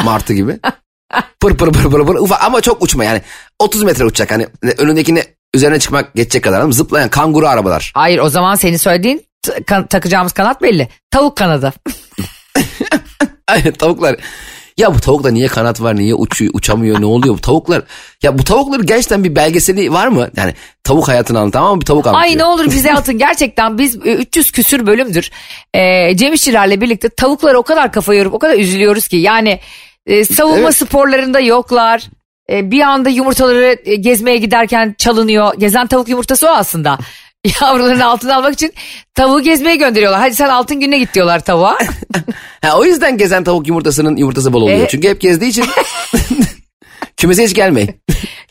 Martı 0.05 0.35
gibi. 0.35 0.59
pır 1.41 1.57
pır 1.57 1.73
pır 1.73 1.91
pır 1.91 2.07
pır 2.07 2.15
ufak 2.15 2.45
ama 2.45 2.61
çok 2.61 2.83
uçma 2.83 3.05
yani. 3.05 3.23
30 3.59 3.83
metre 3.83 4.05
uçacak 4.05 4.31
hani 4.31 4.47
önündekini 4.79 5.25
üzerine 5.55 5.79
çıkmak 5.79 6.15
geçecek 6.15 6.45
kadar 6.45 6.71
zıplayan 6.71 7.09
kanguru 7.09 7.49
arabalar. 7.49 7.93
Hayır 7.95 8.19
o 8.19 8.29
zaman 8.29 8.55
senin 8.55 8.77
söylediğin 8.77 9.27
kan- 9.67 9.87
takacağımız 9.87 10.33
kanat 10.33 10.63
belli. 10.63 10.89
Tavuk 11.11 11.37
kanadı. 11.37 11.73
Aynen 13.49 13.73
tavuklar. 13.73 14.17
Ya 14.77 14.95
bu 14.95 15.01
tavukta 15.01 15.31
niye 15.31 15.49
kanat 15.49 15.81
var 15.83 15.97
niye 15.97 16.15
uçuyor 16.15 16.51
uçamıyor 16.55 17.01
ne 17.01 17.07
oluyor 17.07 17.35
bu 17.35 17.41
tavuklar. 17.41 17.83
Ya 18.23 18.39
bu 18.39 18.45
tavukların 18.45 18.87
gerçekten 18.87 19.25
bir 19.25 19.37
belgeseli 19.37 19.93
var 19.93 20.09
mı? 20.09 20.29
Yani 20.37 20.55
tavuk 20.85 21.09
hayatını 21.09 21.39
anlatan 21.39 21.63
ama 21.63 21.81
bir 21.81 21.87
tavuk 21.87 22.07
anlatıyor. 22.07 22.31
Ay 22.31 22.39
ne 22.39 22.45
olur 22.45 22.65
bize 22.71 22.95
atın. 22.95 23.19
Gerçekten 23.19 23.79
biz 23.79 23.97
e, 23.97 24.15
300 24.15 24.51
küsür 24.53 24.87
bölümdür. 24.87 25.31
E, 25.75 26.17
Cem 26.17 26.33
İşçilerle 26.33 26.81
birlikte 26.81 27.09
tavuklara 27.09 27.59
o 27.59 27.63
kadar 27.63 27.93
kafa 27.93 28.15
yorup 28.15 28.35
o 28.35 28.39
kadar 28.39 28.59
üzülüyoruz 28.59 29.09
ki. 29.09 29.17
Yani 29.17 29.61
e, 30.07 30.25
savunma 30.25 30.59
Evet. 30.59 30.77
sporlarında 30.77 31.41
yoklar. 31.41 32.03
E, 32.53 32.71
bir 32.71 32.81
anda 32.81 33.09
yumurtaları 33.09 33.79
e, 33.85 33.95
gezmeye 33.97 34.37
giderken 34.37 34.95
çalınıyor. 34.99 35.55
Gezen 35.59 35.87
tavuk 35.87 36.09
yumurtası 36.09 36.47
o 36.47 36.51
aslında. 36.51 36.99
Yavrularını 37.63 38.07
altına 38.07 38.37
almak 38.37 38.55
için 38.55 38.73
tavuğu 39.15 39.41
gezmeye 39.43 39.77
gönderiyorlar. 39.77 40.21
Hadi 40.21 40.35
sen 40.35 40.49
altın 40.49 40.81
gününe 40.81 40.99
git 40.99 41.15
diyorlar 41.15 41.41
tavuğa. 41.45 41.79
Ha, 42.63 42.79
o 42.79 42.85
yüzden 42.85 43.19
gezen 43.19 43.45
tavuk 43.45 43.69
yumurtasının 43.69 44.17
yumurtası 44.17 44.53
bol 44.53 44.63
oluyor. 44.63 44.79
E- 44.81 44.89
Çünkü 44.89 45.09
hep 45.09 45.21
gezdiği 45.21 45.51
için 45.51 45.65
kümese 47.17 47.45
hiç 47.45 47.55
gelmeyin. 47.55 47.91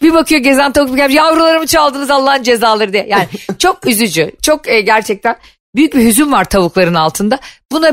bir 0.01 0.13
bakıyor 0.13 0.41
gezen 0.41 0.71
tavuk 0.71 0.97
gelmiş 0.97 1.15
yavrularımı 1.15 1.67
çaldınız 1.67 2.11
Allah'ın 2.11 2.43
cezaları 2.43 2.93
diye. 2.93 3.05
Yani 3.09 3.25
çok 3.59 3.87
üzücü. 3.87 4.31
Çok 4.41 4.67
e, 4.67 4.81
gerçekten 4.81 5.35
büyük 5.75 5.95
bir 5.95 6.05
hüzün 6.05 6.31
var 6.31 6.45
tavukların 6.45 6.93
altında. 6.93 7.39
Buna 7.71 7.91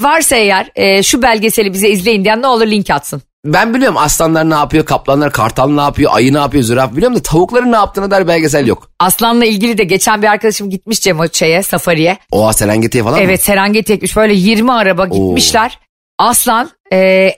varsa 0.00 0.36
eğer 0.36 0.70
e, 0.74 1.02
şu 1.02 1.22
belgeseli 1.22 1.72
bize 1.72 1.88
izleyin 1.88 2.24
diyen 2.24 2.42
ne 2.42 2.46
olur 2.46 2.66
link 2.66 2.90
atsın. 2.90 3.22
Ben 3.52 3.74
biliyorum 3.74 3.96
aslanlar 3.96 4.50
ne 4.50 4.54
yapıyor, 4.54 4.84
kaplanlar, 4.84 5.32
kartal 5.32 5.68
ne 5.70 5.80
yapıyor, 5.80 6.10
ayı 6.14 6.34
ne 6.34 6.38
yapıyor, 6.38 6.64
zürafa 6.64 6.96
biliyorum 6.96 7.16
da 7.16 7.22
tavukların 7.22 7.72
ne 7.72 7.76
yaptığına 7.76 8.10
dair 8.10 8.28
belgesel 8.28 8.66
yok. 8.66 8.90
Aslanla 9.00 9.44
ilgili 9.44 9.78
de 9.78 9.84
geçen 9.84 10.22
bir 10.22 10.26
arkadaşım 10.26 10.70
gitmiş 10.70 11.00
Cem 11.00 11.18
şeye 11.32 11.62
safariye. 11.62 12.18
Oha 12.32 12.52
Serengeti'ye 12.52 13.04
falan 13.04 13.16
mı? 13.18 13.24
Evet 13.24 13.42
Serengeti'ye 13.42 13.96
gitmiş 13.96 14.16
böyle 14.16 14.34
20 14.34 14.72
araba 14.72 15.06
gitmişler. 15.06 15.78
Aslan 16.18 16.70
e, 16.92 17.30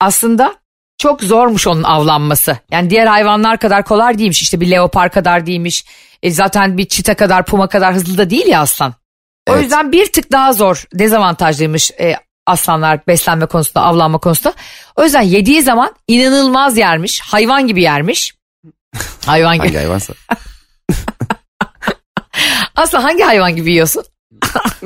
aslında 0.00 0.54
çok 0.98 1.22
zormuş 1.22 1.66
onun 1.66 1.82
avlanması. 1.82 2.58
Yani 2.72 2.90
diğer 2.90 3.06
hayvanlar 3.06 3.58
kadar 3.58 3.84
kolay 3.84 4.18
değilmiş. 4.18 4.42
İşte 4.42 4.60
bir 4.60 4.70
leopar 4.70 5.10
kadar 5.10 5.46
değilmiş. 5.46 5.84
E, 6.22 6.30
zaten 6.30 6.78
bir 6.78 6.88
çita 6.88 7.14
kadar 7.14 7.44
puma 7.44 7.68
kadar 7.68 7.94
hızlı 7.94 8.18
da 8.18 8.30
değil 8.30 8.46
ya 8.46 8.60
aslan. 8.60 8.94
O 9.48 9.52
Evet. 9.52 9.62
yüzden 9.62 9.92
bir 9.92 10.12
tık 10.12 10.32
daha 10.32 10.52
zor 10.52 10.84
dezavantajlıymış 10.94 11.90
e, 11.90 12.14
aslanlar 12.46 13.06
beslenme 13.06 13.46
konusunda 13.46 13.82
avlanma 13.82 14.18
konusunda. 14.18 14.54
O 14.96 15.04
yüzden 15.04 15.22
yediği 15.22 15.62
zaman 15.62 15.94
inanılmaz 16.08 16.78
yermiş. 16.78 17.20
Hayvan 17.20 17.66
gibi 17.66 17.82
yermiş. 17.82 18.34
Hayvan 19.26 19.54
gibi. 19.56 19.66
Hangi 19.66 19.76
hayvansa? 19.76 20.14
Asla 22.76 23.04
hangi 23.04 23.22
hayvan 23.22 23.56
gibi 23.56 23.70
yiyorsun? 23.70 24.04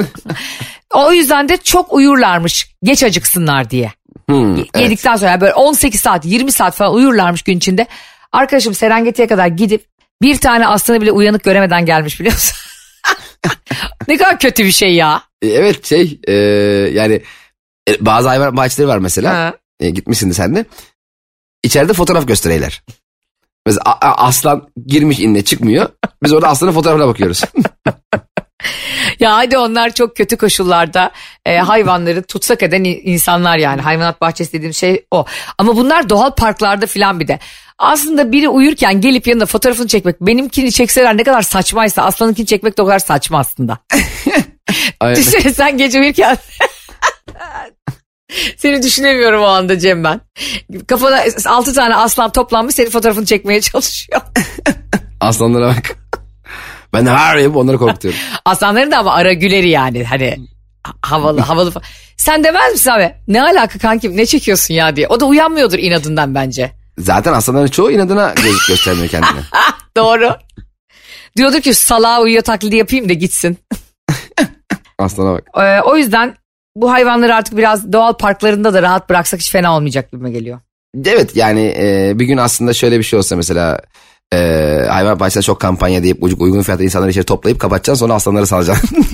o 0.95 1.13
yüzden 1.13 1.49
de 1.49 1.57
çok 1.57 1.93
uyurlarmış 1.93 2.75
geç 2.83 3.03
acıksınlar 3.03 3.71
diye. 3.71 3.93
Hmm, 4.29 4.57
evet. 4.57 4.77
Yedikten 4.77 5.17
sonra 5.17 5.31
yani 5.31 5.41
böyle 5.41 5.55
18 5.55 6.01
saat 6.01 6.25
20 6.25 6.53
saat 6.53 6.77
falan 6.77 6.95
uyurlarmış 6.95 7.43
gün 7.43 7.59
içinde. 7.59 7.87
Arkadaşım 8.33 8.75
Serengeti'ye 8.75 9.29
kadar 9.29 9.47
gidip 9.47 9.87
bir 10.23 10.39
tane 10.39 10.67
aslanı 10.67 11.01
bile 11.01 11.13
uyanık 11.13 11.45
göremeden 11.45 11.87
gelmiş 11.87 12.21
biliyor 12.21 12.35
musun? 12.35 12.57
ne 14.09 14.17
kadar 14.17 14.39
kötü 14.39 14.65
bir 14.65 14.73
şey 14.73 14.95
ya. 14.95 15.23
E, 15.43 15.49
Evet 15.49 15.87
şey 15.87 16.21
e, 16.29 16.33
yani 16.93 17.23
e, 17.89 18.07
bazı 18.07 18.29
hayvan 18.29 18.57
bahçeleri 18.57 18.89
var 18.89 18.99
mesela. 18.99 19.35
Ha. 19.35 19.55
E, 19.81 19.91
gitmişsin 19.91 20.31
de 20.31 20.35
sen 20.35 20.57
de. 20.57 20.65
İçeride 21.63 21.93
fotoğraf 21.93 22.29
göstereyler. 22.29 22.83
Mesela 23.67 23.83
a- 23.85 24.09
a- 24.09 24.27
aslan 24.27 24.69
girmiş 24.87 25.19
inine 25.21 25.45
çıkmıyor. 25.45 25.89
Biz 26.23 26.33
orada 26.33 26.49
aslanın 26.49 26.73
fotoğrafına 26.73 27.07
bakıyoruz. 27.09 27.43
Ya 29.21 29.37
hadi 29.37 29.59
onlar 29.59 29.95
çok 29.95 30.17
kötü 30.17 30.37
koşullarda 30.37 31.11
e, 31.47 31.57
hayvanları 31.59 32.23
tutsak 32.23 32.63
eden 32.63 32.85
in- 32.85 33.01
insanlar 33.05 33.59
yani. 33.59 33.81
Hayvanat 33.81 34.21
bahçesi 34.21 34.53
dediğim 34.53 34.75
şey 34.75 35.05
o. 35.11 35.25
Ama 35.59 35.77
bunlar 35.77 36.09
doğal 36.09 36.31
parklarda 36.35 36.87
filan 36.87 37.21
bir 37.21 37.29
de. 37.29 37.39
Aslında 37.79 38.33
biri 38.33 38.49
uyurken 38.49 39.01
gelip 39.01 39.27
yanında 39.27 39.47
fotoğrafını 39.47 39.87
çekmek 39.89 40.21
benimkini 40.21 40.73
çekseler 40.73 41.17
ne 41.17 41.25
kadar 41.25 41.43
saçmaysa 41.43 42.03
aslanınkini 42.03 42.47
çekmek 42.47 42.79
de 42.79 42.83
o 42.83 42.87
kadar 42.87 42.99
saçma 42.99 43.39
aslında. 43.39 43.79
Düşünsene 45.17 45.53
sen 45.55 45.79
gece 45.79 46.01
uyurken 46.01 46.37
seni 48.57 48.83
düşünemiyorum 48.83 49.43
o 49.43 49.47
anda 49.47 49.79
Cem 49.79 50.05
ben. 50.05 50.21
Kafana 50.87 51.23
altı 51.47 51.75
tane 51.75 51.95
aslan 51.95 52.33
toplanmış 52.33 52.75
senin 52.75 52.91
fotoğrafını 52.91 53.27
çekmeye 53.27 53.61
çalışıyor. 53.61 54.21
Aslanlara 55.21 55.69
bak. 55.69 55.97
Ben 56.93 57.07
har 57.07 57.37
yapıp 57.37 57.57
onları 57.57 57.79
korkutuyorum. 57.79 58.21
Aslanların 58.45 58.91
da 58.91 58.99
ama 58.99 59.15
ara 59.15 59.33
güleri 59.33 59.69
yani 59.69 60.05
hani 60.05 60.37
havalı 61.03 61.41
havalı 61.41 61.71
falan. 61.71 61.85
Sen 62.17 62.45
demez 62.45 62.73
misin 62.73 62.91
abi 62.91 63.15
ne 63.29 63.43
alaka 63.43 63.79
kankim 63.79 64.17
ne 64.17 64.27
çekiyorsun 64.27 64.75
ya 64.75 64.97
diye. 64.97 65.09
O 65.09 65.21
da 65.21 65.25
uyanmıyordur 65.25 65.79
inadından 65.79 66.35
bence. 66.35 66.73
Zaten 66.99 67.33
aslanların 67.33 67.67
çoğu 67.67 67.91
inadına 67.91 68.35
göz 68.43 68.67
göstermiyor 68.69 69.09
kendine. 69.09 69.41
Doğru. 69.97 70.37
Diyordur 71.37 71.61
ki 71.61 71.75
salağa 71.75 72.21
uyuyor 72.21 72.43
taklidi 72.43 72.77
yapayım 72.77 73.09
da 73.09 73.13
gitsin. 73.13 73.59
Aslana 74.99 75.33
bak. 75.33 75.45
Ee, 75.57 75.81
o 75.81 75.97
yüzden 75.97 76.37
bu 76.77 76.93
hayvanları 76.93 77.35
artık 77.35 77.57
biraz 77.57 77.93
doğal 77.93 78.13
parklarında 78.13 78.75
da 78.75 78.83
rahat 78.83 79.11
bıraksak 79.11 79.41
hiç 79.41 79.51
fena 79.51 79.77
olmayacak 79.77 80.13
gibime 80.13 80.31
geliyor. 80.31 80.61
Evet 81.05 81.37
yani 81.37 81.75
e, 81.79 82.13
bir 82.19 82.25
gün 82.25 82.37
aslında 82.37 82.73
şöyle 82.73 82.99
bir 82.99 83.05
şey 83.05 83.19
olsa 83.19 83.37
mesela 83.37 83.81
e, 84.33 84.39
hayvan 84.91 85.21
bahçesinde 85.21 85.43
çok 85.43 85.61
kampanya 85.61 86.03
deyip 86.03 86.23
uygun 86.23 86.63
fiyatla 86.63 86.85
insanları 86.85 87.11
içeri 87.11 87.25
toplayıp 87.25 87.61
kapatacaksın 87.61 88.07
sonra 88.07 88.15
aslanları 88.15 88.47
salacaksın. 88.47 89.07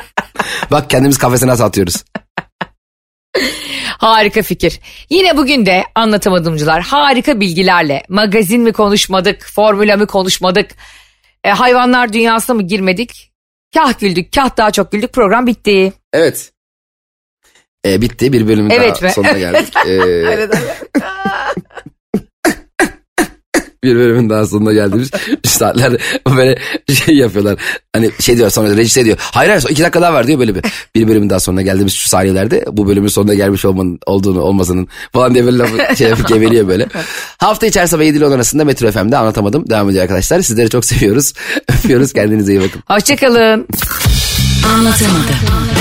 Bak 0.70 0.90
kendimiz 0.90 1.18
kafesine 1.18 1.50
nasıl 1.50 1.64
atıyoruz. 1.64 2.04
Harika 3.98 4.42
fikir. 4.42 4.80
Yine 5.10 5.36
bugün 5.36 5.66
de 5.66 5.84
anlatamadımcılar 5.94 6.82
harika 6.82 7.40
bilgilerle 7.40 8.02
magazin 8.08 8.60
mi 8.60 8.72
konuşmadık, 8.72 9.46
formüla 9.54 9.96
mı 9.96 10.06
konuşmadık, 10.06 10.70
e, 11.44 11.50
hayvanlar 11.50 12.12
dünyasına 12.12 12.56
mı 12.56 12.62
girmedik? 12.62 13.32
Kah 13.74 13.98
güldük, 13.98 14.32
kah 14.32 14.56
daha 14.56 14.70
çok 14.70 14.92
güldük 14.92 15.12
program 15.12 15.46
bitti. 15.46 15.92
Evet. 16.12 16.52
E, 17.86 18.00
bitti 18.00 18.32
bir 18.32 18.48
bölümün 18.48 18.70
Evet 18.70 18.96
daha 19.02 19.06
mi? 19.06 19.12
sonuna 19.12 19.38
geldik. 19.38 19.72
E, 19.86 19.98
bir 23.84 23.96
bölümün 23.96 24.30
daha 24.30 24.46
sonuna 24.46 24.72
geldiğimiz 24.72 25.10
saatler 25.44 25.92
böyle 26.36 26.58
şey 26.94 27.16
yapıyorlar. 27.16 27.58
Hani 27.92 28.10
şey 28.20 28.36
diyor 28.36 28.50
sonra 28.50 28.76
rejise 28.76 29.04
diyor. 29.04 29.16
Hayır 29.20 29.50
hayır 29.50 29.64
iki 29.70 29.82
dakika 29.82 30.02
daha 30.02 30.12
var 30.14 30.26
diyor 30.26 30.38
böyle 30.38 30.54
bir. 30.54 30.62
Bir 30.94 31.08
bölümün 31.08 31.30
daha 31.30 31.40
sonuna 31.40 31.62
geldiğimiz 31.62 31.92
şu 31.92 32.08
saniyelerde 32.08 32.64
bu 32.72 32.88
bölümün 32.88 33.08
sonuna 33.08 33.34
gelmiş 33.34 33.64
olmanın 33.64 33.98
olduğunu 34.06 34.40
olmasının 34.40 34.88
falan 35.12 35.34
diye 35.34 35.44
böyle 35.44 35.58
lafı 35.58 35.96
şey 35.96 36.08
yapıp 36.08 36.28
geveliyor 36.28 36.68
böyle. 36.68 36.86
Hafta 37.38 37.66
her 37.80 37.86
sabah 37.86 38.04
7 38.04 38.18
ile 38.18 38.26
10 38.26 38.32
arasında 38.32 38.64
Metro 38.64 38.90
FM'de 38.92 39.16
anlatamadım. 39.16 39.70
Devam 39.70 39.90
ediyor 39.90 40.02
arkadaşlar. 40.02 40.40
Sizleri 40.40 40.70
çok 40.70 40.84
seviyoruz. 40.84 41.32
Öpüyoruz. 41.78 42.12
Kendinize 42.12 42.52
iyi 42.52 42.60
bakın. 42.60 42.82
Hoşçakalın. 42.88 43.66
Anlatamadım. 44.74 45.75